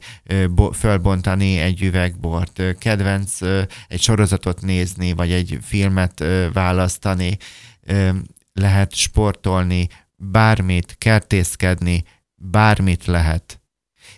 fölbontani 0.74 1.58
egy 1.58 1.82
üvegbort, 1.82 2.62
kedvenc 2.80 3.42
egy 3.88 4.02
sorozatot 4.02 4.62
nézni, 4.62 5.12
vagy 5.12 5.32
egy 5.32 5.58
filmet 5.62 6.24
választani, 6.54 7.38
lehet 8.54 8.96
sportolni, 8.96 9.88
bármit, 10.16 10.96
kertészkedni, 10.98 12.04
bármit 12.36 13.06
lehet. 13.06 13.62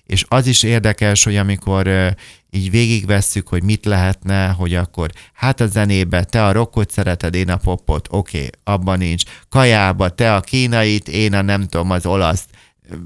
És 0.03 0.25
az 0.27 0.47
is 0.47 0.63
érdekes, 0.63 1.23
hogy 1.23 1.37
amikor 1.37 2.15
így 2.51 2.71
végigvesszük, 2.71 3.47
hogy 3.47 3.63
mit 3.63 3.85
lehetne, 3.85 4.47
hogy 4.47 4.75
akkor 4.75 5.09
hát 5.33 5.61
a 5.61 5.67
zenébe 5.67 6.23
te 6.23 6.45
a 6.45 6.51
rockot 6.51 6.91
szereted, 6.91 7.35
én 7.35 7.49
a 7.49 7.57
popot, 7.57 8.07
oké, 8.11 8.37
okay, 8.37 8.49
abban 8.63 8.97
nincs. 8.97 9.23
Kajába 9.49 10.09
te 10.09 10.35
a 10.35 10.39
kínait, 10.39 11.07
én 11.07 11.33
a 11.33 11.41
nem 11.41 11.67
tudom, 11.67 11.91
az 11.91 12.05
olaszt. 12.05 12.45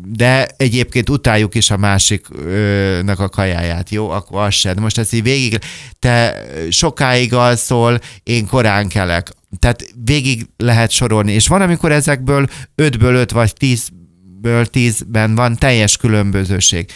De 0.06 0.48
egyébként 0.58 1.10
utáljuk 1.10 1.56
is 1.56 1.72
a 1.72 1.78
másiknak 1.78 3.20
a 3.20 3.30
kajáját, 3.30 3.90
jó? 3.90 4.10
Akkor 4.10 4.42
az 4.42 4.54
se. 4.54 4.74
De 4.74 4.82
most 4.82 4.98
ezt 4.98 5.14
így 5.14 5.24
végig, 5.24 5.60
te 6.00 6.46
sokáig 6.70 7.34
alszol, 7.34 8.00
én 8.24 8.48
korán 8.48 8.88
kelek. 8.88 9.32
Tehát 9.60 9.94
végig 10.04 10.48
lehet 10.58 10.92
sorolni. 10.92 11.32
És 11.32 11.48
van, 11.48 11.62
amikor 11.62 11.92
ezekből 11.92 12.48
ötből 12.76 13.16
öt 13.16 13.32
vagy 13.32 13.54
tízből 13.54 14.66
tízben 14.66 15.36
van 15.36 15.56
teljes 15.56 15.98
különbözőség. 15.98 16.92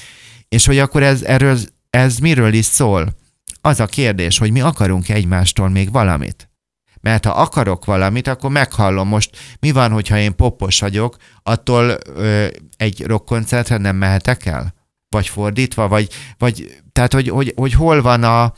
És 0.49 0.65
hogy 0.65 0.79
akkor 0.79 1.03
ez, 1.03 1.21
erről 1.21 1.57
ez 1.89 2.17
miről 2.17 2.53
is 2.53 2.65
szól? 2.65 3.15
Az 3.61 3.79
a 3.79 3.85
kérdés, 3.85 4.37
hogy 4.37 4.51
mi 4.51 4.61
akarunk 4.61 5.09
egymástól 5.09 5.69
még 5.69 5.91
valamit. 5.91 6.49
Mert 7.01 7.25
ha 7.25 7.31
akarok 7.31 7.85
valamit, 7.85 8.27
akkor 8.27 8.49
meghallom 8.49 9.07
most, 9.07 9.37
mi 9.59 9.71
van, 9.71 9.91
hogyha 9.91 10.17
én 10.17 10.35
popos 10.35 10.79
vagyok, 10.79 11.15
attól 11.43 11.97
ö, 12.15 12.47
egy 12.77 13.05
rockkoncertre 13.05 13.77
nem 13.77 13.95
mehetek 13.95 14.45
el? 14.45 14.73
Vagy 15.09 15.27
fordítva, 15.27 15.87
vagy, 15.87 16.09
vagy 16.37 16.81
tehát, 16.91 17.13
hogy, 17.13 17.29
hogy, 17.29 17.53
hogy 17.55 17.73
hol 17.73 18.01
van 18.01 18.23
a, 18.23 18.53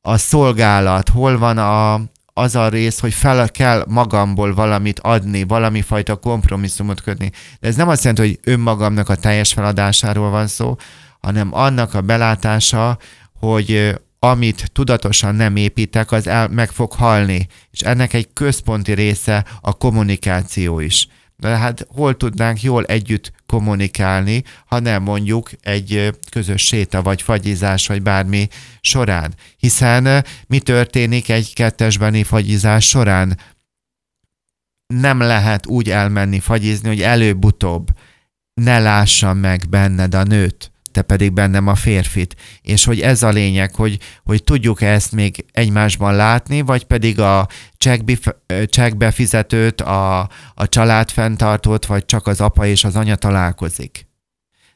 a 0.00 0.16
szolgálat, 0.16 1.08
hol 1.08 1.38
van 1.38 1.58
a, 1.58 2.00
az 2.32 2.54
a 2.54 2.68
rész, 2.68 3.00
hogy 3.00 3.14
fel 3.14 3.50
kell 3.50 3.84
magamból 3.88 4.54
valamit 4.54 5.00
adni, 5.00 5.44
valami 5.44 5.82
fajta 5.82 6.16
kompromisszumot 6.16 7.00
kötni. 7.00 7.30
De 7.60 7.68
ez 7.68 7.76
nem 7.76 7.88
azt 7.88 8.04
jelenti, 8.04 8.26
hogy 8.26 8.52
önmagamnak 8.52 9.08
a 9.08 9.14
teljes 9.14 9.52
feladásáról 9.52 10.30
van 10.30 10.46
szó, 10.46 10.76
hanem 11.26 11.54
annak 11.54 11.94
a 11.94 12.00
belátása, 12.00 12.98
hogy 13.38 13.94
amit 14.18 14.70
tudatosan 14.72 15.34
nem 15.34 15.56
építek, 15.56 16.12
az 16.12 16.26
el, 16.26 16.48
meg 16.48 16.70
fog 16.70 16.92
halni. 16.92 17.46
És 17.70 17.80
ennek 17.80 18.12
egy 18.12 18.32
központi 18.32 18.92
része 18.92 19.44
a 19.60 19.72
kommunikáció 19.72 20.80
is. 20.80 21.08
De 21.36 21.48
hát 21.48 21.86
hol 21.88 22.16
tudnánk 22.16 22.62
jól 22.62 22.84
együtt 22.84 23.32
kommunikálni, 23.46 24.42
ha 24.66 24.78
nem 24.78 25.02
mondjuk 25.02 25.50
egy 25.60 26.10
közös 26.30 26.62
séta, 26.62 27.02
vagy 27.02 27.22
fagyizás, 27.22 27.86
vagy 27.86 28.02
bármi 28.02 28.48
során. 28.80 29.34
Hiszen 29.56 30.24
mi 30.46 30.58
történik 30.58 31.28
egy 31.28 31.54
kettesbeni 31.54 32.22
fagyizás 32.22 32.88
során? 32.88 33.38
Nem 34.86 35.20
lehet 35.20 35.66
úgy 35.66 35.90
elmenni 35.90 36.40
fagyizni, 36.40 36.88
hogy 36.88 37.02
előbb-utóbb 37.02 37.88
ne 38.54 38.78
lássam 38.78 39.38
meg 39.38 39.68
benned 39.68 40.14
a 40.14 40.22
nőt 40.22 40.70
te 40.96 41.02
pedig 41.02 41.32
bennem 41.32 41.66
a 41.66 41.74
férfit. 41.74 42.36
És 42.62 42.84
hogy 42.84 43.00
ez 43.00 43.22
a 43.22 43.28
lényeg, 43.28 43.74
hogy, 43.74 43.98
hogy 44.24 44.44
tudjuk 44.44 44.82
ezt 44.82 45.12
még 45.12 45.44
egymásban 45.52 46.14
látni, 46.14 46.60
vagy 46.60 46.84
pedig 46.84 47.20
a 47.20 47.48
csekkbefizetőt, 48.68 49.80
a, 49.80 50.20
a 50.54 50.68
családfenntartót, 50.68 51.86
vagy 51.86 52.04
csak 52.04 52.26
az 52.26 52.40
apa 52.40 52.66
és 52.66 52.84
az 52.84 52.96
anya 52.96 53.16
találkozik. 53.16 54.06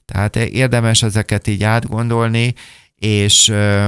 Tehát 0.05 0.37
érdemes 0.37 1.03
ezeket 1.03 1.47
így 1.47 1.63
átgondolni, 1.63 2.55
és 2.97 3.49
ö, 3.49 3.87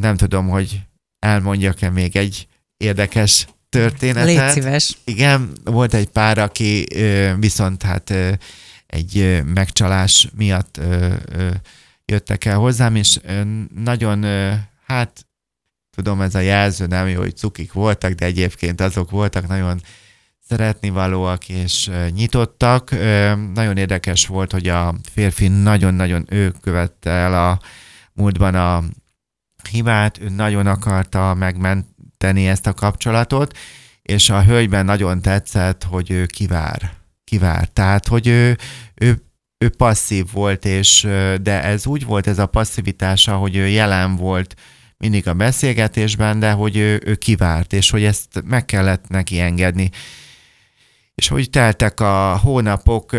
nem 0.00 0.16
tudom, 0.16 0.48
hogy 0.48 0.80
elmondjak-e 1.18 1.90
még 1.90 2.16
egy 2.16 2.46
érdekes 2.76 3.46
történetet. 3.68 4.24
Légy 4.24 4.48
szíves. 4.48 4.96
Igen, 5.04 5.50
volt 5.64 5.94
egy 5.94 6.08
pár, 6.08 6.38
aki 6.38 6.86
ö, 6.94 7.32
viszont 7.38 7.82
hát 7.82 8.10
ö, 8.10 8.32
egy 8.90 9.42
megcsalás 9.44 10.28
miatt 10.36 10.80
jöttek 12.04 12.44
el 12.44 12.56
hozzám, 12.56 12.94
és 12.94 13.20
nagyon, 13.74 14.24
hát 14.86 15.26
tudom, 15.90 16.20
ez 16.20 16.34
a 16.34 16.38
jelző 16.38 16.86
nem 16.86 17.08
jó, 17.08 17.20
hogy 17.20 17.36
cukik 17.36 17.72
voltak, 17.72 18.12
de 18.12 18.24
egyébként 18.24 18.80
azok 18.80 19.10
voltak 19.10 19.48
nagyon 19.48 19.82
szeretnivalóak 20.48 21.48
és 21.48 21.90
nyitottak. 22.10 22.90
Nagyon 23.54 23.76
érdekes 23.76 24.26
volt, 24.26 24.52
hogy 24.52 24.68
a 24.68 24.94
férfi 25.12 25.48
nagyon-nagyon 25.48 26.26
ő 26.28 26.50
követte 26.60 27.10
el 27.10 27.48
a 27.48 27.60
múltban 28.12 28.54
a 28.54 28.84
hibát, 29.70 30.18
ő 30.20 30.28
nagyon 30.28 30.66
akarta 30.66 31.34
megmenteni 31.34 32.48
ezt 32.48 32.66
a 32.66 32.72
kapcsolatot, 32.72 33.58
és 34.02 34.30
a 34.30 34.44
hölgyben 34.44 34.84
nagyon 34.84 35.22
tetszett, 35.22 35.84
hogy 35.84 36.10
ő 36.10 36.26
kivár 36.26 36.99
kivárt. 37.30 37.72
Tehát, 37.72 38.06
hogy 38.06 38.26
ő, 38.26 38.56
ő, 38.94 39.22
ő 39.58 39.68
passzív 39.68 40.26
volt, 40.32 40.64
és, 40.64 41.02
de 41.42 41.62
ez 41.62 41.86
úgy 41.86 42.04
volt 42.04 42.26
ez 42.26 42.38
a 42.38 42.46
passzivitása, 42.46 43.36
hogy 43.36 43.56
ő 43.56 43.68
jelen 43.68 44.16
volt 44.16 44.54
mindig 44.96 45.28
a 45.28 45.34
beszélgetésben, 45.34 46.38
de 46.38 46.52
hogy 46.52 46.76
ő, 46.76 47.02
ő 47.04 47.14
kivárt, 47.14 47.72
és 47.72 47.90
hogy 47.90 48.04
ezt 48.04 48.42
meg 48.44 48.64
kellett 48.64 49.08
neki 49.08 49.40
engedni. 49.40 49.90
És 51.14 51.28
hogy 51.28 51.50
teltek 51.50 52.00
a 52.00 52.38
hónapok, 52.42 53.12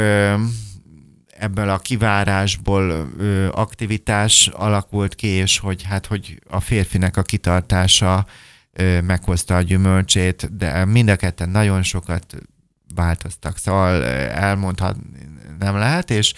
ebből 1.38 1.70
a 1.70 1.77
kivárásból 1.77 3.10
aktivitás 3.51 4.48
alakult 4.53 5.15
ki, 5.15 5.27
és 5.27 5.60
hogy 5.60 5.84
hát, 5.84 6.06
hogy 6.06 6.39
a 6.50 6.60
férfinek 6.60 7.18
a 7.18 7.22
kitartása 7.22 8.25
meghozta 9.03 9.56
a 9.56 9.62
gyümölcsét, 9.62 10.58
de 10.58 10.86
mind 10.86 11.10
a 11.10 11.15
ketten 11.15 11.50
nagyon 11.50 11.84
sokat 11.84 12.36
változtak, 12.95 13.57
szóval 13.57 14.03
elmondhat 14.29 14.98
nem 15.60 15.75
lehet, 15.75 16.10
és 16.10 16.33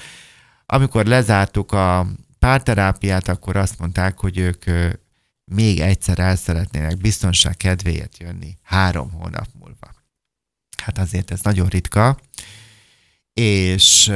amikor 0.65 1.05
lezártuk 1.05 1.71
a 1.71 2.07
párterápiát, 2.39 3.27
akkor 3.27 3.55
azt 3.55 3.79
mondták, 3.79 4.19
hogy 4.19 4.37
ők 4.37 4.63
még 5.45 5.79
egyszer 5.79 6.19
el 6.19 6.35
szeretnének 6.35 6.97
biztonság 6.97 7.57
kedvéért 7.57 8.17
jönni 8.17 8.57
három 8.61 9.11
hónap 9.11 9.47
múlva. 9.59 9.93
Hát 10.83 10.97
azért 10.97 11.31
ez 11.31 11.41
nagyon 11.41 11.67
ritka, 11.67 12.19
és, 13.33 14.11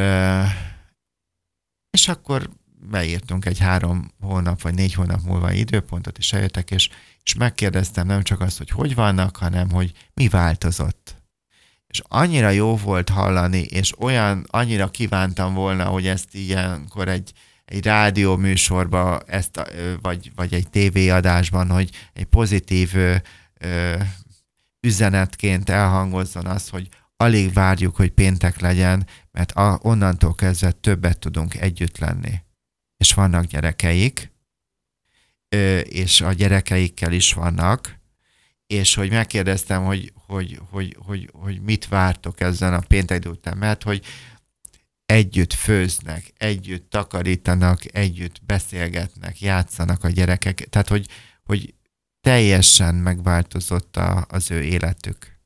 és 1.90 2.08
akkor 2.08 2.50
beírtunk 2.80 3.46
egy 3.46 3.60
három 3.60 4.12
hónap 4.20 4.62
vagy 4.62 4.74
négy 4.74 4.94
hónap 4.94 5.22
múlva 5.22 5.52
időpontot, 5.52 6.18
és 6.18 6.34
eljöttek, 6.34 6.72
és, 6.72 6.90
és 7.24 7.34
megkérdeztem 7.34 8.08
nem 8.08 8.24
csak 8.24 8.40
azt, 8.40 8.58
hogy 8.58 8.70
hogy 8.70 8.96
vannak, 8.96 9.38
hanem 9.38 9.72
hogy 9.72 9.94
mi 10.14 10.28
változott 10.28 11.17
és 11.98 12.04
annyira 12.08 12.50
jó 12.50 12.76
volt 12.76 13.10
hallani, 13.10 13.60
és 13.60 14.00
olyan, 14.00 14.46
annyira 14.48 14.88
kívántam 14.88 15.54
volna, 15.54 15.86
hogy 15.86 16.08
ezt 16.08 16.36
ilyenkor 16.36 17.08
egy, 17.08 17.32
egy 17.66 17.86
rádió 17.86 18.36
műsorba, 18.36 19.20
ezt, 19.20 19.62
vagy, 20.02 20.32
vagy 20.36 20.54
egy 20.54 20.70
tévéadásban, 20.70 21.70
hogy 21.70 21.90
egy 22.14 22.26
pozitív 22.26 22.96
ö, 22.96 23.16
ö, 23.60 23.96
üzenetként 24.80 25.70
elhangozzon 25.70 26.46
az, 26.46 26.70
hogy 26.70 26.90
alig 27.16 27.54
várjuk, 27.54 27.96
hogy 27.96 28.12
péntek 28.12 28.60
legyen, 28.60 29.08
mert 29.32 29.52
a, 29.52 29.80
onnantól 29.82 30.36
kezdve 30.36 30.72
többet 30.72 31.20
tudunk 31.20 31.56
együtt 31.56 31.98
lenni. 31.98 32.42
És 32.98 33.14
vannak 33.14 33.46
gyerekeik, 33.46 34.32
ö, 35.50 35.78
és 35.80 36.22
a 36.22 36.34
gyerekeikkel 36.34 37.12
is 37.12 37.34
vannak, 37.34 37.97
és 38.68 38.96
hogy 38.96 39.10
megkérdeztem, 39.10 39.84
hogy, 39.84 40.14
hogy, 40.14 40.60
hogy, 40.70 40.98
hogy, 41.00 41.30
hogy 41.34 41.62
mit 41.62 41.88
vártok 41.88 42.40
ezen 42.40 42.74
a 42.74 42.80
péntek 42.88 43.26
után, 43.26 43.58
mert 43.58 43.84
hogy 43.84 44.06
együtt 45.06 45.54
főznek, 45.54 46.34
együtt 46.38 46.90
takarítanak, 46.90 47.96
együtt 47.96 48.42
beszélgetnek, 48.46 49.42
játszanak 49.42 50.04
a 50.04 50.10
gyerekek, 50.10 50.68
tehát 50.70 50.88
hogy, 50.88 51.08
hogy 51.44 51.74
teljesen 52.22 52.96
megváltozott 52.96 53.98
a, 53.98 54.26
az 54.30 54.52
ő 54.52 54.64
életük. 54.64 55.40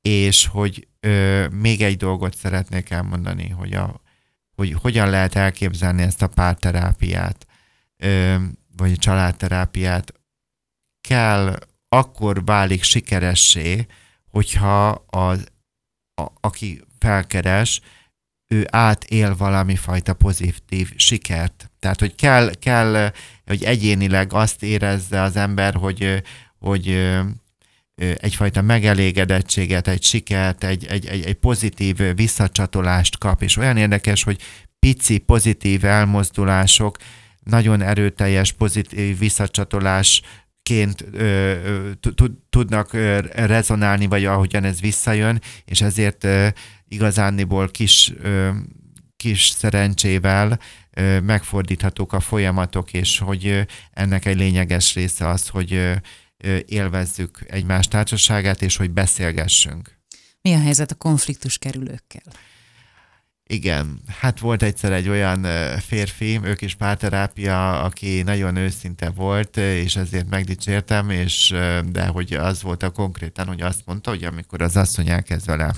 És 0.00 0.46
hogy 0.46 0.88
ö, 1.00 1.46
még 1.48 1.82
egy 1.82 1.96
dolgot 1.96 2.36
szeretnék 2.36 2.90
elmondani, 2.90 3.48
hogy, 3.48 3.72
a, 3.72 4.00
hogy 4.54 4.72
hogyan 4.72 5.10
lehet 5.10 5.34
elképzelni 5.34 6.02
ezt 6.02 6.22
a 6.22 6.26
párterápiát, 6.26 7.46
ö, 7.96 8.36
vagy 8.76 8.92
a 8.92 8.96
családterápiát. 8.96 10.12
Kell 11.00 11.58
akkor 11.96 12.44
válik 12.44 12.82
sikeressé, 12.82 13.86
hogyha 14.30 14.88
az, 15.06 15.46
a, 16.14 16.26
aki 16.40 16.80
felkeres, 16.98 17.80
ő 18.48 18.66
átél 18.70 19.36
valami 19.36 19.76
fajta 19.76 20.14
pozitív 20.14 20.92
sikert. 20.96 21.70
Tehát, 21.78 22.00
hogy 22.00 22.14
kell, 22.14 22.50
kell, 22.58 23.12
hogy 23.46 23.64
egyénileg 23.64 24.32
azt 24.32 24.62
érezze 24.62 25.20
az 25.20 25.36
ember, 25.36 25.74
hogy, 25.74 26.22
hogy 26.58 27.10
egyfajta 28.16 28.62
megelégedettséget, 28.62 29.88
egy 29.88 30.02
sikert, 30.02 30.64
egy, 30.64 30.86
egy, 30.86 31.06
egy, 31.06 31.24
egy 31.24 31.34
pozitív 31.34 32.14
visszacsatolást 32.14 33.18
kap, 33.18 33.42
és 33.42 33.56
olyan 33.56 33.76
érdekes, 33.76 34.22
hogy 34.22 34.40
pici 34.78 35.18
pozitív 35.18 35.84
elmozdulások, 35.84 36.96
nagyon 37.44 37.82
erőteljes 37.82 38.52
pozitív 38.52 39.18
visszacsatolás 39.18 40.22
ként 40.70 41.04
tudnak 42.50 42.92
rezonálni, 43.32 44.06
vagy 44.06 44.24
ahogyan 44.24 44.64
ez 44.64 44.80
visszajön, 44.80 45.40
és 45.64 45.80
ezért 45.80 46.26
igazániból 46.88 47.70
kis, 47.70 48.12
kis 49.16 49.48
szerencsével 49.48 50.60
megfordíthatók 51.22 52.12
a 52.12 52.20
folyamatok, 52.20 52.92
és 52.92 53.18
hogy 53.18 53.66
ennek 53.92 54.24
egy 54.24 54.36
lényeges 54.36 54.94
része 54.94 55.28
az, 55.28 55.48
hogy 55.48 55.90
élvezzük 56.66 57.38
egymás 57.46 57.88
társaságát, 57.88 58.62
és 58.62 58.76
hogy 58.76 58.90
beszélgessünk. 58.90 59.98
Mi 60.42 60.52
a 60.52 60.60
helyzet 60.60 60.90
a 60.90 60.94
konfliktus 60.94 61.58
kerülőkkel? 61.58 62.22
Igen, 63.52 64.00
hát 64.06 64.38
volt 64.38 64.62
egyszer 64.62 64.92
egy 64.92 65.08
olyan 65.08 65.46
férfi, 65.78 66.40
ők 66.42 66.60
is 66.60 66.74
párterápia, 66.74 67.82
aki 67.82 68.22
nagyon 68.22 68.56
őszinte 68.56 69.10
volt, 69.10 69.56
és 69.56 69.96
ezért 69.96 70.28
megdicsértem, 70.28 71.10
és 71.10 71.54
de 71.86 72.06
hogy 72.06 72.32
az 72.32 72.62
volt 72.62 72.82
a 72.82 72.90
konkrétan, 72.90 73.46
hogy 73.46 73.60
azt 73.60 73.80
mondta, 73.86 74.10
hogy 74.10 74.24
amikor 74.24 74.62
az 74.62 74.76
asszony 74.76 75.08
elkezd 75.08 75.46
vele 75.46 75.74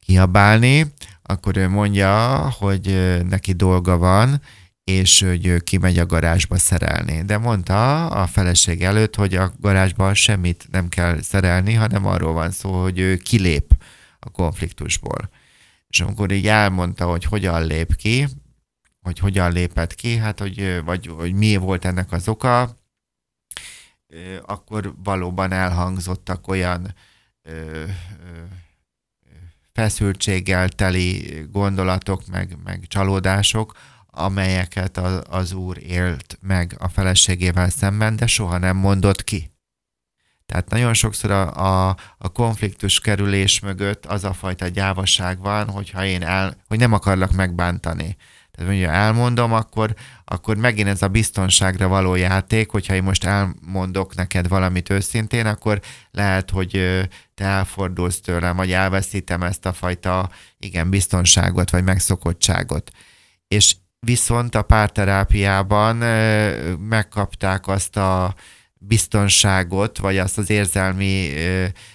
kiabálni, 0.00 0.92
akkor 1.22 1.56
ő 1.56 1.68
mondja, 1.68 2.38
hogy 2.50 3.16
neki 3.28 3.52
dolga 3.52 3.96
van, 3.96 4.40
és 4.84 5.20
hogy 5.22 5.46
ő 5.46 5.58
kimegy 5.58 5.98
a 5.98 6.06
garázsba 6.06 6.58
szerelni. 6.58 7.22
De 7.24 7.38
mondta 7.38 8.06
a 8.06 8.26
feleség 8.26 8.82
előtt, 8.82 9.14
hogy 9.14 9.34
a 9.34 9.52
garázsban 9.60 10.14
semmit 10.14 10.68
nem 10.70 10.88
kell 10.88 11.22
szerelni, 11.22 11.74
hanem 11.74 12.06
arról 12.06 12.32
van 12.32 12.50
szó, 12.50 12.82
hogy 12.82 12.98
ő 12.98 13.16
kilép 13.16 13.72
a 14.18 14.30
konfliktusból 14.30 15.30
és 15.88 16.00
amikor 16.00 16.30
így 16.30 16.46
elmondta, 16.46 17.06
hogy 17.06 17.24
hogyan 17.24 17.66
lép 17.66 17.96
ki, 17.96 18.26
hogy 19.00 19.18
hogyan 19.18 19.52
lépett 19.52 19.94
ki, 19.94 20.16
hát 20.16 20.38
hogy, 20.40 20.82
vagy 20.84 21.06
hogy 21.06 21.32
mi 21.32 21.56
volt 21.56 21.84
ennek 21.84 22.12
az 22.12 22.28
oka, 22.28 22.76
akkor 24.42 24.94
valóban 25.02 25.52
elhangzottak 25.52 26.48
olyan 26.48 26.94
feszültséggel 29.72 30.68
teli 30.68 31.40
gondolatok, 31.50 32.26
meg, 32.26 32.56
meg 32.64 32.84
csalódások, 32.86 33.72
amelyeket 34.06 34.96
az, 34.96 35.22
az 35.28 35.52
úr 35.52 35.78
élt 35.82 36.38
meg 36.40 36.74
a 36.78 36.88
feleségével 36.88 37.70
szemben, 37.70 38.16
de 38.16 38.26
soha 38.26 38.58
nem 38.58 38.76
mondott 38.76 39.24
ki. 39.24 39.50
Tehát 40.52 40.70
nagyon 40.70 40.94
sokszor 40.94 41.30
a, 41.30 41.88
a, 41.88 41.96
a 42.18 42.28
konfliktus 42.28 43.00
kerülés 43.00 43.60
mögött 43.60 44.06
az 44.06 44.24
a 44.24 44.32
fajta 44.32 44.68
gyávaság 44.68 45.40
van, 45.40 45.70
hogyha 45.70 46.04
én 46.04 46.22
el, 46.22 46.56
hogy 46.68 46.78
nem 46.78 46.92
akarlak 46.92 47.32
megbántani. 47.32 48.16
Tehát 48.50 48.72
mondja, 48.72 48.90
elmondom, 48.90 49.52
akkor, 49.52 49.94
akkor 50.24 50.56
megint 50.56 50.88
ez 50.88 51.02
a 51.02 51.08
biztonságra 51.08 51.88
való 51.88 52.14
játék, 52.14 52.70
hogyha 52.70 52.94
én 52.94 53.02
most 53.02 53.24
elmondok 53.24 54.14
neked 54.14 54.48
valamit 54.48 54.90
őszintén, 54.90 55.46
akkor 55.46 55.80
lehet, 56.10 56.50
hogy 56.50 56.70
te 57.34 57.44
elfordulsz 57.44 58.20
tőlem, 58.20 58.56
vagy 58.56 58.72
elveszítem 58.72 59.42
ezt 59.42 59.66
a 59.66 59.72
fajta, 59.72 60.30
igen, 60.58 60.90
biztonságot, 60.90 61.70
vagy 61.70 61.84
megszokottságot. 61.84 62.90
És 63.48 63.76
viszont 64.00 64.54
a 64.54 64.62
párterápiában 64.62 65.96
megkapták 66.78 67.66
azt 67.66 67.96
a 67.96 68.34
biztonságot, 68.78 69.98
vagy 69.98 70.18
azt 70.18 70.38
az 70.38 70.50
érzelmi 70.50 71.30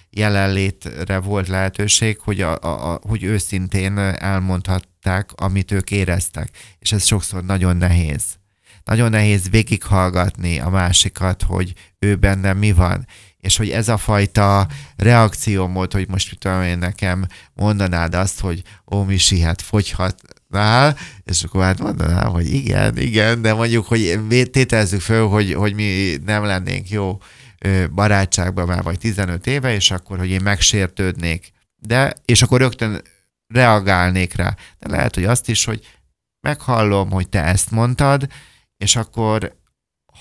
jelenlétre 0.09 1.17
volt 1.17 1.47
lehetőség, 1.47 2.19
hogy, 2.19 2.41
a, 2.41 2.57
a, 2.61 2.99
hogy 3.07 3.23
őszintén 3.23 3.97
elmondhatták, 3.97 5.29
amit 5.35 5.71
ők 5.71 5.91
éreztek. 5.91 6.49
És 6.79 6.91
ez 6.91 7.05
sokszor 7.05 7.43
nagyon 7.43 7.77
nehéz. 7.77 8.23
Nagyon 8.83 9.09
nehéz 9.09 9.49
végighallgatni 9.49 10.59
a 10.59 10.69
másikat, 10.69 11.41
hogy 11.41 11.73
ő 11.99 12.15
benne 12.15 12.53
mi 12.53 12.71
van. 12.71 13.07
És 13.37 13.57
hogy 13.57 13.69
ez 13.69 13.89
a 13.89 13.97
fajta 13.97 14.67
reakciómód, 14.95 15.93
hogy 15.93 16.09
most 16.09 16.37
tudom 16.39 16.61
én 16.61 16.77
nekem 16.77 17.27
mondanád 17.53 18.15
azt, 18.15 18.39
hogy 18.39 18.61
ó, 18.91 19.03
Misi, 19.03 19.39
hát 19.39 19.61
fogyhat 19.61 20.21
nál, 20.53 20.97
és 21.23 21.43
akkor 21.43 21.63
hát 21.63 21.79
mondanám, 21.79 22.31
hogy 22.31 22.53
igen, 22.53 22.97
igen, 22.97 23.41
de 23.41 23.53
mondjuk, 23.53 23.85
hogy 23.85 24.19
tételezzük 24.51 25.01
föl, 25.01 25.27
hogy, 25.27 25.53
hogy 25.53 25.73
mi 25.73 26.17
nem 26.25 26.43
lennénk 26.43 26.89
jó 26.89 27.17
barátságban 27.93 28.67
már 28.67 28.83
vagy 28.83 28.97
15 28.97 29.47
éve, 29.47 29.73
és 29.73 29.91
akkor, 29.91 30.17
hogy 30.17 30.29
én 30.29 30.41
megsértődnék. 30.43 31.51
De, 31.75 32.13
és 32.25 32.41
akkor 32.41 32.59
rögtön 32.59 33.01
reagálnék 33.53 34.33
rá. 34.33 34.55
De 34.79 34.89
lehet, 34.89 35.15
hogy 35.15 35.25
azt 35.25 35.49
is, 35.49 35.65
hogy 35.65 35.87
meghallom, 36.47 37.11
hogy 37.11 37.29
te 37.29 37.43
ezt 37.43 37.71
mondtad, 37.71 38.27
és 38.77 38.95
akkor 38.95 39.61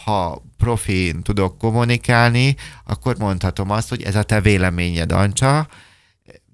ha 0.04 0.42
profin 0.56 1.22
tudok 1.22 1.58
kommunikálni, 1.58 2.56
akkor 2.84 3.18
mondhatom 3.18 3.70
azt, 3.70 3.88
hogy 3.88 4.02
ez 4.02 4.14
a 4.14 4.22
te 4.22 4.40
véleményed, 4.40 5.12
Ancsa, 5.12 5.68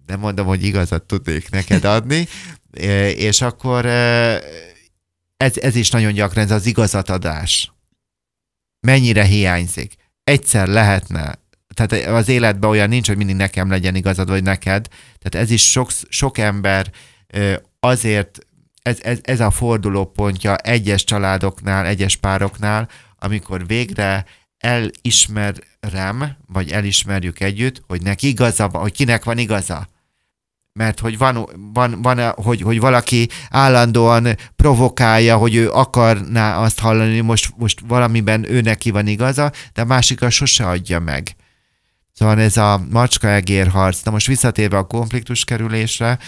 nem 0.08 0.18
mondom, 0.18 0.46
hogy 0.46 0.64
igazat 0.64 1.02
tudnék 1.02 1.50
neked 1.50 1.84
adni, 1.84 2.28
és 3.16 3.40
akkor 3.40 3.86
ez, 5.36 5.56
ez 5.56 5.76
is 5.76 5.90
nagyon 5.90 6.12
gyakran, 6.12 6.44
ez 6.44 6.50
az 6.50 6.66
igazatadás. 6.66 7.72
Mennyire 8.80 9.24
hiányzik. 9.24 9.94
Egyszer 10.24 10.68
lehetne, 10.68 11.38
tehát 11.74 12.06
az 12.06 12.28
életben 12.28 12.70
olyan 12.70 12.88
nincs, 12.88 13.06
hogy 13.06 13.16
mindig 13.16 13.36
nekem 13.36 13.70
legyen 13.70 13.94
igazad, 13.94 14.28
vagy 14.28 14.42
neked. 14.42 14.88
Tehát 15.18 15.46
ez 15.46 15.50
is 15.50 15.70
sok, 15.70 15.90
sok 16.08 16.38
ember 16.38 16.90
azért, 17.80 18.38
ez, 18.82 18.98
ez, 19.02 19.18
ez 19.22 19.40
a 19.40 19.50
fordulópontja 19.50 20.56
egyes 20.56 21.04
családoknál, 21.04 21.86
egyes 21.86 22.16
pároknál, 22.16 22.88
amikor 23.18 23.66
végre 23.66 24.24
elismerem, 24.58 26.36
vagy 26.46 26.70
elismerjük 26.70 27.40
együtt, 27.40 27.82
hogy 27.86 28.02
neki 28.02 28.28
igaza 28.28 28.68
van, 28.68 28.82
hogy 28.82 28.92
kinek 28.92 29.24
van 29.24 29.38
igaza 29.38 29.88
mert 30.78 31.00
hogy 31.00 31.18
van, 31.18 31.48
van, 31.72 32.02
van 32.02 32.32
hogy, 32.34 32.60
hogy 32.60 32.80
valaki 32.80 33.28
állandóan 33.50 34.36
provokálja, 34.56 35.36
hogy 35.36 35.54
ő 35.54 35.70
akarná 35.70 36.58
azt 36.58 36.78
hallani, 36.78 37.20
most, 37.20 37.52
most 37.56 37.80
valamiben 37.86 38.50
ő 38.50 38.60
neki 38.60 38.90
van 38.90 39.06
igaza, 39.06 39.52
de 39.72 39.80
a 39.80 39.84
másikat 39.84 40.30
sose 40.30 40.66
adja 40.66 40.98
meg. 40.98 41.36
Szóval 42.12 42.40
ez 42.40 42.56
a 42.56 42.80
macska-egér 42.90 43.68
harc. 43.68 44.02
Na 44.02 44.10
most 44.10 44.26
visszatérve 44.26 44.76
a 44.76 44.86
konfliktus 44.86 45.44
kerülésre, 45.44 46.18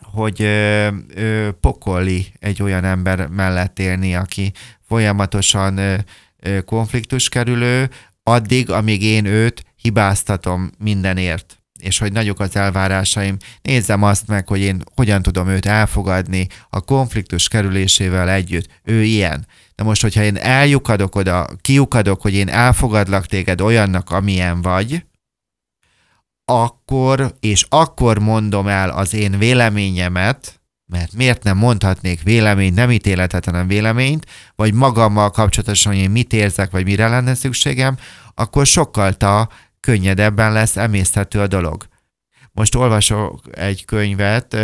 hogy 0.00 0.42
ö, 0.42 0.88
ö, 1.14 1.48
pokoli 1.60 2.26
egy 2.38 2.62
olyan 2.62 2.84
ember 2.84 3.26
mellett 3.26 3.78
élni, 3.78 4.14
aki 4.14 4.52
folyamatosan 4.88 5.76
ö, 5.76 5.96
ö, 6.40 6.62
konfliktus 6.62 7.28
kerülő, 7.28 7.90
addig, 8.22 8.70
amíg 8.70 9.02
én 9.02 9.24
őt 9.24 9.64
hibáztatom 9.76 10.70
mindenért 10.78 11.60
és 11.78 11.98
hogy 11.98 12.12
nagyok 12.12 12.40
az 12.40 12.56
elvárásaim, 12.56 13.36
nézzem 13.62 14.02
azt 14.02 14.26
meg, 14.26 14.48
hogy 14.48 14.60
én 14.60 14.82
hogyan 14.94 15.22
tudom 15.22 15.48
őt 15.48 15.66
elfogadni 15.66 16.46
a 16.70 16.80
konfliktus 16.80 17.48
kerülésével 17.48 18.30
együtt. 18.30 18.68
Ő 18.84 19.02
ilyen. 19.02 19.46
De 19.74 19.82
most, 19.82 20.02
hogyha 20.02 20.22
én 20.22 20.36
eljukadok 20.36 21.14
oda, 21.14 21.46
kiukadok, 21.60 22.22
hogy 22.22 22.34
én 22.34 22.48
elfogadlak 22.48 23.26
téged 23.26 23.60
olyannak, 23.60 24.10
amilyen 24.10 24.62
vagy, 24.62 25.04
akkor, 26.44 27.34
és 27.40 27.66
akkor 27.68 28.18
mondom 28.18 28.66
el 28.66 28.90
az 28.90 29.14
én 29.14 29.38
véleményemet, 29.38 30.60
mert 30.86 31.12
miért 31.12 31.42
nem 31.42 31.56
mondhatnék 31.56 32.22
véleményt, 32.22 32.74
nem 32.74 32.90
ítéletetlen 32.90 33.66
véleményt, 33.66 34.26
vagy 34.54 34.74
magammal 34.74 35.30
kapcsolatosan, 35.30 35.92
hogy 35.92 36.02
én 36.02 36.10
mit 36.10 36.32
érzek, 36.32 36.70
vagy 36.70 36.84
mire 36.84 37.08
lenne 37.08 37.34
szükségem, 37.34 37.96
akkor 38.34 38.66
sokkal 38.66 39.12
ta 39.12 39.48
könnyedebben 39.80 40.52
lesz 40.52 40.76
emészthető 40.76 41.40
a 41.40 41.46
dolog. 41.46 41.86
Most 42.52 42.74
olvasok 42.74 43.40
egy 43.52 43.84
könyvet, 43.84 44.56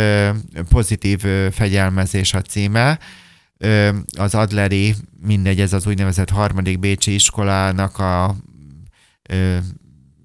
Pozitív 0.69 1.19
fegyelmezés 1.51 2.33
a 2.33 2.41
címe, 2.41 2.99
az 4.17 4.35
Adleri, 4.35 4.95
mindegy, 5.21 5.59
ez 5.61 5.73
az 5.73 5.87
úgynevezett 5.87 6.29
harmadik 6.29 6.79
Bécsi 6.79 7.13
iskolának 7.13 7.97
a 7.97 8.35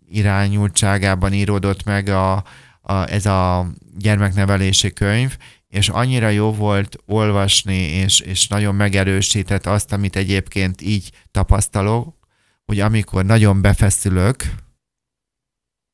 irányultságában 0.09 1.33
íródott 1.33 1.85
meg 1.85 2.09
a, 2.09 2.44
a, 2.81 3.11
ez 3.11 3.27
a 3.27 3.66
gyermeknevelési 3.96 4.92
könyv, 4.92 5.37
és 5.68 5.88
annyira 5.88 6.29
jó 6.29 6.53
volt 6.53 6.96
olvasni, 7.07 7.77
és, 7.77 8.20
és 8.20 8.48
nagyon 8.48 8.74
megerősített 8.74 9.66
azt, 9.66 9.92
amit 9.92 10.16
egyébként 10.16 10.83
így 10.83 11.11
tapasztalok, 11.31 12.16
hogy 12.64 12.81
amikor 12.81 13.24
nagyon 13.24 13.61
befeszülök, 13.61 14.44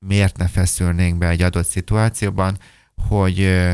miért 0.06 0.36
ne 0.36 0.48
feszülnénk 0.48 1.18
be 1.18 1.28
egy 1.28 1.42
adott 1.42 1.66
szituációban, 1.66 2.58
hogy 3.08 3.40
ö, 3.40 3.72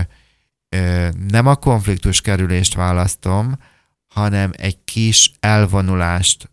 ö, 0.68 1.08
nem 1.28 1.46
a 1.46 1.54
konfliktus 1.54 2.20
kerülést 2.20 2.74
választom, 2.74 3.58
hanem 4.14 4.50
egy 4.56 4.84
kis 4.84 5.30
elvonulást, 5.40 6.50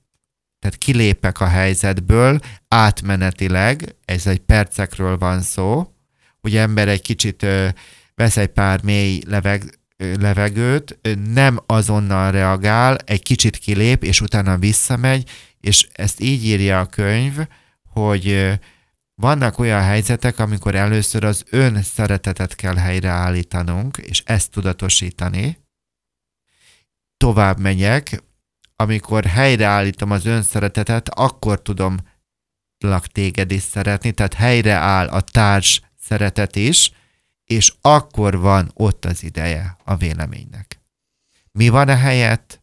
tehát 0.59 0.77
kilépek 0.77 1.39
a 1.39 1.47
helyzetből 1.47 2.39
átmenetileg, 2.67 3.95
ez 4.05 4.27
egy 4.27 4.39
percekről 4.39 5.17
van 5.17 5.41
szó, 5.41 5.93
hogy 6.39 6.55
ember 6.55 6.87
egy 6.87 7.01
kicsit 7.01 7.43
ö, 7.43 7.67
vesz 8.15 8.37
egy 8.37 8.47
pár 8.47 8.83
mély 8.83 9.21
leveg, 9.27 9.79
levegőt, 9.97 10.99
nem 11.33 11.59
azonnal 11.65 12.31
reagál, 12.31 12.97
egy 13.05 13.23
kicsit 13.23 13.57
kilép, 13.57 14.03
és 14.03 14.21
utána 14.21 14.57
visszamegy, 14.57 15.29
és 15.59 15.87
ezt 15.91 16.19
így 16.19 16.45
írja 16.45 16.79
a 16.79 16.85
könyv, 16.85 17.37
hogy 17.93 18.57
vannak 19.21 19.57
olyan 19.59 19.81
helyzetek, 19.81 20.39
amikor 20.39 20.75
először 20.75 21.23
az 21.23 21.43
ön 21.49 21.83
szeretetet 21.83 22.55
kell 22.55 22.75
helyreállítanunk, 22.75 23.97
és 23.97 24.23
ezt 24.25 24.51
tudatosítani. 24.51 25.65
Tovább 27.17 27.59
megyek, 27.59 28.23
amikor 28.75 29.25
helyreállítom 29.25 30.11
az 30.11 30.25
ön 30.25 30.43
szeretetet, 30.43 31.09
akkor 31.09 31.61
tudom 31.61 31.97
téged 33.11 33.51
is 33.51 33.61
szeretni, 33.61 34.11
tehát 34.11 34.33
helyreáll 34.33 35.07
a 35.07 35.21
társ 35.21 35.81
szeretet 35.99 36.55
is, 36.55 36.91
és 37.43 37.73
akkor 37.81 38.37
van 38.37 38.71
ott 38.73 39.05
az 39.05 39.23
ideje 39.23 39.77
a 39.83 39.95
véleménynek. 39.95 40.79
Mi 41.51 41.69
van 41.69 41.89
a 41.89 41.95
helyet? 41.95 42.61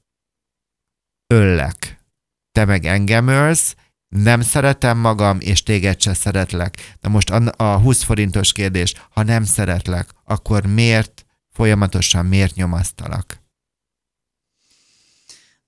Öllek. 1.26 2.02
Te 2.52 2.64
meg 2.64 2.84
engem 2.84 3.28
ölsz, 3.28 3.76
nem 4.22 4.40
szeretem 4.40 4.98
magam, 4.98 5.40
és 5.40 5.62
téged 5.62 6.00
se 6.00 6.14
szeretlek. 6.14 6.96
Na 7.00 7.08
most 7.08 7.30
a, 7.30 7.52
a 7.56 7.78
20 7.78 8.02
forintos 8.02 8.52
kérdés, 8.52 8.94
ha 9.10 9.22
nem 9.22 9.44
szeretlek, 9.44 10.08
akkor 10.24 10.66
miért 10.66 11.26
folyamatosan 11.50 12.26
miért 12.26 12.54
nyomasztalak? 12.54 13.42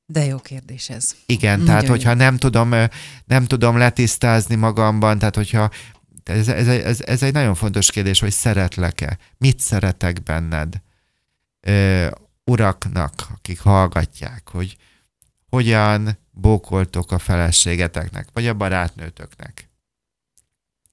De 0.06 0.24
jó 0.24 0.38
kérdés 0.38 0.88
ez. 0.88 1.14
Igen, 1.26 1.50
Nagyon 1.50 1.66
tehát 1.66 1.82
jó. 1.82 1.88
hogyha 1.88 2.14
nem 2.14 2.36
tudom, 2.36 2.74
nem 3.24 3.44
tudom 3.44 3.76
letisztázni 3.76 4.54
magamban, 4.54 5.18
tehát 5.18 5.34
hogyha 5.34 5.70
ez, 6.24 6.48
ez, 6.48 6.68
ez, 6.68 7.00
ez 7.00 7.22
egy 7.22 7.32
nagyon 7.32 7.54
fontos 7.54 7.90
kérdés, 7.90 8.20
hogy 8.20 8.32
szeretlek-e? 8.32 9.18
Mit 9.38 9.60
szeretek 9.60 10.22
benned? 10.22 10.74
Ö, 11.60 12.08
uraknak, 12.44 13.26
akik 13.34 13.60
hallgatják, 13.60 14.48
hogy 14.48 14.76
hogyan 15.48 16.18
bókoltok 16.40 17.12
a 17.12 17.18
feleségeteknek, 17.18 18.28
vagy 18.32 18.46
a 18.46 18.54
barátnőtöknek. 18.54 19.68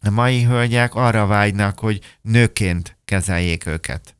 a 0.01 0.09
mai 0.09 0.43
hölgyek 0.43 0.95
arra 0.95 1.25
vágynak, 1.25 1.79
hogy 1.79 2.01
nőként 2.21 2.97
kezeljék 3.05 3.65
őket. 3.65 4.15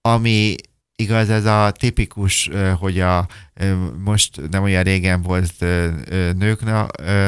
Ami 0.00 0.54
igaz, 0.96 1.30
ez 1.30 1.44
a 1.44 1.70
tipikus, 1.70 2.50
hogy 2.78 3.00
a, 3.00 3.28
most 3.98 4.50
nem 4.50 4.62
olyan 4.62 4.82
régen 4.82 5.22
volt 5.22 5.60
nők 6.36 6.64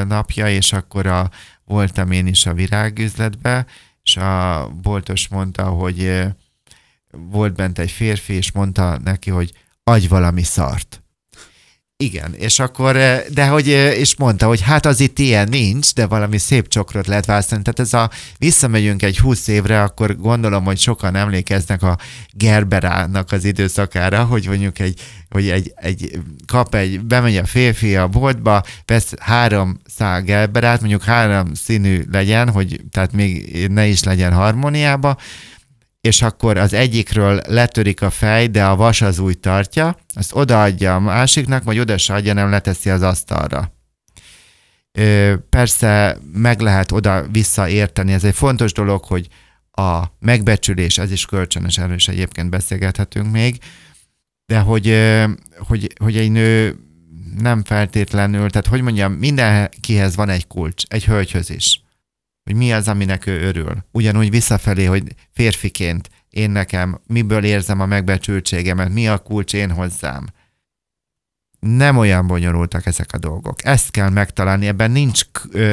napja, 0.07 0.49
és 0.49 0.73
akkor 0.73 1.07
a, 1.07 1.31
voltam 1.65 2.11
én 2.11 2.27
is 2.27 2.47
a 2.47 2.55
virágüzletbe, 2.55 3.67
és 4.03 4.17
a 4.17 4.69
boltos 4.83 5.29
mondta, 5.29 5.65
hogy 5.65 6.23
volt 7.11 7.55
bent 7.55 7.79
egy 7.79 7.91
férfi, 7.91 8.33
és 8.33 8.53
mondta 8.53 8.99
neki, 8.99 9.31
hogy 9.31 9.53
adj 9.83 10.07
valami 10.07 10.43
szart. 10.43 11.00
Igen, 12.03 12.35
és 12.35 12.59
akkor, 12.59 12.97
eh, 12.97 13.23
de 13.35 13.47
hogy, 13.47 13.69
eh, 13.69 13.99
és 13.99 14.17
mondta, 14.17 14.47
hogy 14.47 14.61
hát 14.61 14.87
az 14.87 15.01
itt 15.01 15.19
ilyen 15.19 15.49
nincs, 15.49 15.95
de 15.95 16.07
valami 16.07 16.39
szép 16.39 16.69
csokrot 16.69 17.07
lehet 17.07 17.27
választani. 17.27 17.63
Tehát 17.63 17.81
ez 17.81 17.95
a, 17.95 18.11
visszamegyünk 18.39 19.03
egy 19.03 19.19
húsz 19.19 19.49
évre, 19.49 19.83
akkor 19.83 20.17
gondolom, 20.17 20.65
hogy 20.65 20.79
sokan 20.79 21.15
emlékeznek 21.15 21.83
a 21.83 21.99
Gerberának 22.33 23.33
az 23.33 23.45
időszakára, 23.45 24.25
hogy 24.25 24.47
mondjuk 24.47 24.79
egy, 24.79 25.01
hogy 25.31 25.49
egy, 25.49 25.73
egy 25.77 26.21
kap 26.47 26.75
egy, 26.75 27.01
bemegy 27.01 27.37
a 27.37 27.47
férfi 27.47 27.97
a 27.97 28.09
boltba, 28.09 28.63
vesz 28.87 29.15
három 29.19 29.81
szál 29.97 30.23
Gerberát, 30.23 30.81
mondjuk 30.81 31.05
három 31.05 31.55
színű 31.55 32.05
legyen, 32.13 32.51
hogy 32.51 32.81
tehát 32.91 33.13
még 33.13 33.67
ne 33.69 33.87
is 33.87 34.03
legyen 34.03 34.33
harmóniába, 34.33 35.17
és 36.01 36.23
akkor 36.23 36.57
az 36.57 36.73
egyikről 36.73 37.41
letörik 37.47 38.03
a 38.03 38.11
fej, 38.11 38.47
de 38.47 38.65
a 38.65 38.77
vas 38.77 39.03
az 39.03 39.19
úgy 39.19 39.39
tartja, 39.39 39.97
azt 40.15 40.35
odaadja 40.35 40.95
a 40.95 41.01
másiknak, 41.01 41.63
vagy 41.63 41.79
oda 41.79 41.99
se 41.99 42.15
adja, 42.15 42.33
nem 42.33 42.51
leteszi 42.51 42.91
az 42.91 43.03
asztalra. 43.03 43.73
Persze 45.51 46.19
meg 46.33 46.61
lehet 46.61 46.93
oda-vissza 46.93 47.69
érteni, 47.69 48.13
ez 48.13 48.25
egy 48.25 48.35
fontos 48.35 48.73
dolog, 48.73 49.05
hogy 49.05 49.29
a 49.71 50.03
megbecsülés, 50.19 50.99
ez 50.99 51.13
is 51.13 51.27
kölcsönös, 51.27 51.79
erről 51.79 51.95
is 51.95 52.09
egyébként 52.09 52.51
beszélgethetünk 52.51 53.31
még, 53.31 53.59
de 54.47 54.59
hogy, 54.59 54.97
hogy, 55.59 55.93
hogy 56.01 56.17
egy 56.17 56.31
nő 56.31 56.77
nem 57.39 57.65
feltétlenül, 57.65 58.51
tehát 58.51 58.67
hogy 58.67 58.83
mondjam, 58.83 59.13
mindenkihez 59.13 60.17
van 60.17 60.29
egy 60.29 60.47
kulcs, 60.47 60.85
egy 60.89 61.05
hölgyhöz 61.05 61.51
is 61.51 61.83
hogy 62.51 62.59
mi 62.59 62.73
az, 62.73 62.89
aminek 62.89 63.27
ő 63.27 63.41
örül. 63.41 63.85
Ugyanúgy 63.91 64.31
visszafelé, 64.31 64.85
hogy 64.85 65.15
férfiként 65.33 66.11
én 66.31 66.51
nekem 66.51 67.01
miből 67.07 67.45
érzem 67.45 67.81
a 67.81 67.87
megbecsültségemet, 67.87 68.93
mi 68.93 69.09
a 69.09 69.19
kulcs 69.19 69.55
én 69.55 69.71
hozzám. 69.71 70.27
Nem 71.61 71.97
olyan 71.97 72.27
bonyolultak 72.27 72.87
ezek 72.87 73.13
a 73.13 73.19
dolgok. 73.19 73.65
Ezt 73.65 73.91
kell 73.91 74.09
megtalálni, 74.09 74.67
ebben 74.67 74.91
nincs, 74.91 75.21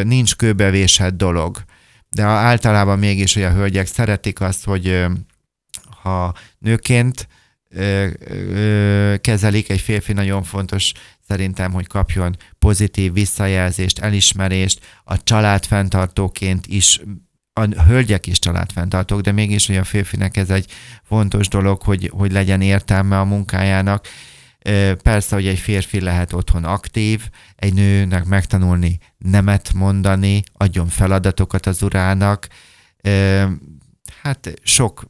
nincs 0.04 0.36
kőbevésett 0.36 1.18
dolog. 1.18 1.64
De 2.10 2.24
általában 2.24 3.00
mégis, 3.00 3.34
hogy 3.34 3.44
a 3.44 3.54
hölgyek 3.54 3.88
szeretik 3.88 4.42
azt, 4.42 4.66
hogy 4.66 5.06
ha 6.02 6.34
nőként 6.58 7.28
kezelik, 9.22 9.70
egy 9.70 9.82
férfi 9.82 10.14
nagyon 10.14 10.44
fontos 10.44 10.92
szerintem, 11.28 11.72
hogy 11.72 11.88
kapjon 11.88 12.36
pozitív 12.60 13.14
visszajelzést, 13.14 14.00
elismerést, 14.00 14.86
a 15.04 15.24
családfenntartóként 15.24 16.68
is 16.68 17.02
a 17.54 17.84
hölgyek 17.84 18.28
is 18.28 18.40
családfenntartók, 18.40 19.22
de 19.22 19.32
mégis, 19.32 19.68
hogy 19.68 19.78
a 19.78 19.84
férfinek 19.84 20.38
ez 20.38 20.50
egy 20.50 20.72
fontos 21.04 21.48
dolog, 21.48 21.82
hogy, 21.82 22.12
hogy 22.14 22.32
legyen 22.32 22.62
értelme 22.62 23.20
a 23.20 23.26
munkájának. 23.26 24.08
Persze, 25.04 25.36
hogy 25.36 25.48
egy 25.48 25.60
férfi 25.60 26.00
lehet 26.00 26.34
otthon 26.34 26.64
aktív, 26.64 27.30
egy 27.56 27.74
nőnek 27.74 28.26
megtanulni 28.26 29.00
nemet 29.18 29.74
mondani, 29.74 30.44
adjon 30.54 30.88
feladatokat 30.88 31.66
az 31.66 31.82
urának. 31.82 32.48
Hát 34.22 34.54
sok 34.64 35.04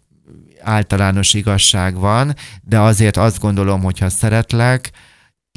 általános 0.62 1.34
igazság 1.34 1.96
van, 1.96 2.36
de 2.62 2.80
azért 2.80 3.18
azt 3.18 3.40
gondolom, 3.40 3.82
hogy 3.82 4.00
ha 4.00 4.10
szeretlek, 4.10 4.92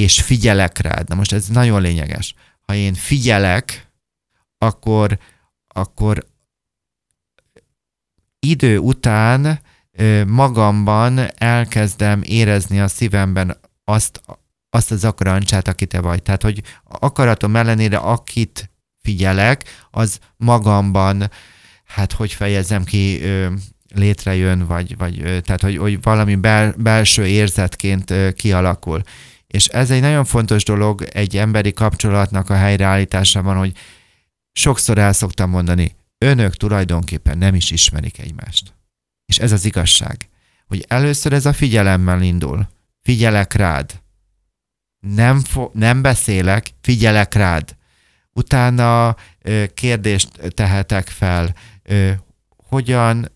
és 0.00 0.20
figyelek 0.20 0.78
rád. 0.78 1.08
Na 1.08 1.14
most 1.14 1.32
ez 1.32 1.46
nagyon 1.46 1.80
lényeges. 1.80 2.34
Ha 2.66 2.74
én 2.74 2.94
figyelek, 2.94 3.90
akkor, 4.58 5.18
akkor 5.68 6.26
idő 8.38 8.78
után 8.78 9.60
magamban 10.26 11.20
elkezdem 11.38 12.20
érezni 12.22 12.80
a 12.80 12.88
szívemben 12.88 13.56
azt, 13.84 14.20
azt 14.70 14.90
az 14.90 15.04
akarancsát, 15.04 15.68
aki 15.68 15.86
te 15.86 16.00
vagy. 16.00 16.22
Tehát, 16.22 16.42
hogy 16.42 16.62
akaratom 16.84 17.56
ellenére, 17.56 17.96
akit 17.96 18.70
figyelek, 19.02 19.64
az 19.90 20.18
magamban, 20.36 21.30
hát 21.84 22.12
hogy 22.12 22.32
fejezem 22.32 22.84
ki, 22.84 23.22
létrejön, 23.94 24.66
vagy, 24.66 24.96
vagy 24.96 25.42
tehát, 25.44 25.60
hogy, 25.60 25.76
hogy 25.76 26.02
valami 26.02 26.34
bel, 26.34 26.74
belső 26.78 27.26
érzetként 27.26 28.14
kialakul. 28.34 29.02
És 29.50 29.66
ez 29.66 29.90
egy 29.90 30.00
nagyon 30.00 30.24
fontos 30.24 30.64
dolog 30.64 31.02
egy 31.02 31.36
emberi 31.36 31.72
kapcsolatnak 31.72 32.50
a 32.50 32.54
helyreállításában, 32.54 33.56
hogy 33.56 33.76
sokszor 34.52 34.98
el 34.98 35.12
szoktam 35.12 35.50
mondani, 35.50 35.96
önök 36.18 36.54
tulajdonképpen 36.54 37.38
nem 37.38 37.54
is 37.54 37.70
ismerik 37.70 38.18
egymást. 38.18 38.74
És 39.26 39.38
ez 39.38 39.52
az 39.52 39.64
igazság, 39.64 40.28
hogy 40.66 40.84
először 40.88 41.32
ez 41.32 41.46
a 41.46 41.52
figyelemmel 41.52 42.22
indul. 42.22 42.68
Figyelek 43.02 43.52
rád. 43.52 44.00
Nem, 45.00 45.40
fo- 45.40 45.74
nem 45.74 46.02
beszélek, 46.02 46.70
figyelek 46.80 47.34
rád. 47.34 47.76
Utána 48.32 49.16
ö, 49.42 49.64
kérdést 49.74 50.54
tehetek 50.54 51.08
fel, 51.08 51.54
ö, 51.82 52.10
hogyan 52.56 53.28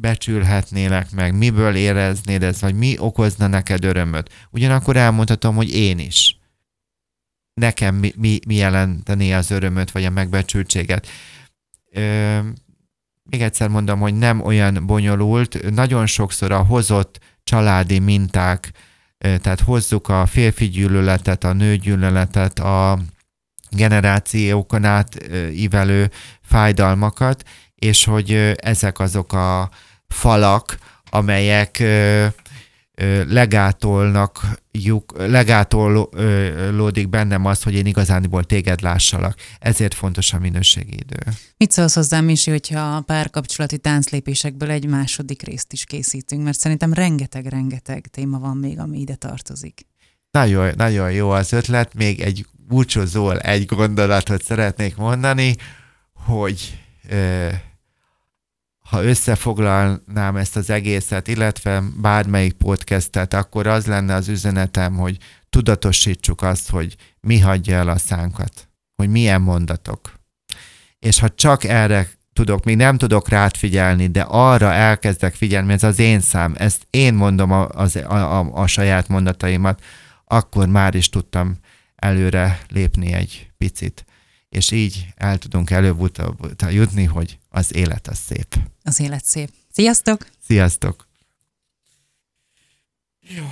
becsülhetnélek 0.00 1.10
meg, 1.10 1.36
miből 1.36 1.74
éreznéd 1.74 2.42
ez, 2.42 2.60
vagy 2.60 2.74
mi 2.74 2.98
okozna 2.98 3.46
neked 3.46 3.84
örömöt. 3.84 4.30
Ugyanakkor 4.50 4.96
elmondhatom, 4.96 5.56
hogy 5.56 5.74
én 5.74 5.98
is. 5.98 6.38
Nekem 7.54 7.94
mi, 7.94 8.12
mi, 8.16 8.38
mi 8.46 8.54
jelentené 8.54 9.32
az 9.32 9.50
örömöt, 9.50 9.90
vagy 9.90 10.04
a 10.04 10.10
megbecsültséget. 10.10 11.08
Ö, 11.92 12.38
még 13.22 13.42
egyszer 13.42 13.68
mondom, 13.68 14.00
hogy 14.00 14.14
nem 14.14 14.40
olyan 14.40 14.86
bonyolult. 14.86 15.70
Nagyon 15.70 16.06
sokszor 16.06 16.52
a 16.52 16.62
hozott 16.62 17.18
családi 17.44 17.98
minták, 17.98 18.72
tehát 19.18 19.60
hozzuk 19.60 20.08
a 20.08 20.26
férfi 20.26 20.68
gyűlöletet, 20.68 21.44
a 21.44 21.52
nő 21.52 21.76
gyűlöletet, 21.76 22.58
a 22.58 22.98
generációkon 23.70 24.84
át 24.84 25.28
ívelő 25.52 26.10
fájdalmakat, 26.42 27.48
és 27.74 28.04
hogy 28.04 28.32
ezek 28.56 28.98
azok 28.98 29.32
a 29.32 29.70
falak, 30.12 30.78
amelyek 31.10 31.82
legátolnak, 33.28 34.40
legátolódik 35.16 37.08
bennem 37.08 37.44
az, 37.44 37.62
hogy 37.62 37.74
én 37.74 37.86
igazániból 37.86 38.44
téged 38.44 38.80
lássalak. 38.80 39.34
Ezért 39.58 39.94
fontos 39.94 40.32
a 40.32 40.38
minőségi 40.38 40.94
idő. 40.94 41.16
Mit 41.56 41.70
szólsz 41.70 41.94
hozzám, 41.94 42.24
Misi, 42.24 42.50
hogyha 42.50 42.80
a 42.80 43.00
párkapcsolati 43.00 43.78
tánclépésekből 43.78 44.70
egy 44.70 44.86
második 44.86 45.42
részt 45.42 45.72
is 45.72 45.84
készítünk, 45.84 46.44
mert 46.44 46.58
szerintem 46.58 46.92
rengeteg-rengeteg 46.92 48.06
téma 48.10 48.38
van 48.38 48.56
még, 48.56 48.78
ami 48.78 48.98
ide 48.98 49.14
tartozik. 49.14 49.86
Nagyon, 50.30 50.72
nagyon 50.76 51.12
jó 51.12 51.30
az 51.30 51.52
ötlet, 51.52 51.94
még 51.94 52.20
egy 52.20 52.46
búcsúzól 52.68 53.38
egy 53.38 53.66
gondolatot 53.66 54.42
szeretnék 54.42 54.96
mondani, 54.96 55.56
hogy 56.14 56.78
ha 58.90 59.04
összefoglalnám 59.04 60.36
ezt 60.36 60.56
az 60.56 60.70
egészet, 60.70 61.28
illetve 61.28 61.82
bármelyik 61.96 62.52
podcastet, 62.52 63.34
akkor 63.34 63.66
az 63.66 63.86
lenne 63.86 64.14
az 64.14 64.28
üzenetem, 64.28 64.96
hogy 64.96 65.16
tudatosítsuk 65.50 66.42
azt, 66.42 66.70
hogy 66.70 66.96
mi 67.20 67.38
hagyja 67.38 67.76
el 67.76 67.88
a 67.88 67.98
szánkat, 67.98 68.68
hogy 68.96 69.08
milyen 69.10 69.40
mondatok. 69.40 70.14
És 70.98 71.18
ha 71.18 71.28
csak 71.28 71.64
erre 71.64 72.08
tudok, 72.32 72.64
még 72.64 72.76
nem 72.76 72.98
tudok 72.98 73.28
rád 73.28 73.56
figyelni, 73.56 74.06
de 74.06 74.20
arra 74.28 74.72
elkezdek 74.72 75.34
figyelni, 75.34 75.72
ez 75.72 75.82
az 75.82 75.98
én 75.98 76.20
szám, 76.20 76.54
ezt 76.58 76.86
én 76.90 77.14
mondom 77.14 77.50
a, 77.50 77.68
a, 77.68 78.14
a, 78.14 78.38
a 78.52 78.66
saját 78.66 79.08
mondataimat, 79.08 79.82
akkor 80.24 80.68
már 80.68 80.94
is 80.94 81.08
tudtam 81.08 81.58
előre 81.96 82.60
lépni 82.68 83.12
egy 83.12 83.50
picit 83.58 84.04
és 84.50 84.70
így 84.70 85.06
el 85.16 85.38
tudunk 85.38 85.70
előbb-utóbb 85.70 86.54
jutni, 86.70 87.04
hogy 87.04 87.38
az 87.50 87.74
élet 87.74 88.06
az 88.06 88.18
szép. 88.18 88.54
Az 88.82 89.00
élet 89.00 89.24
szép. 89.24 89.52
Sziasztok! 89.72 90.26
Sziasztok! 90.46 91.08
Jó. 93.20 93.44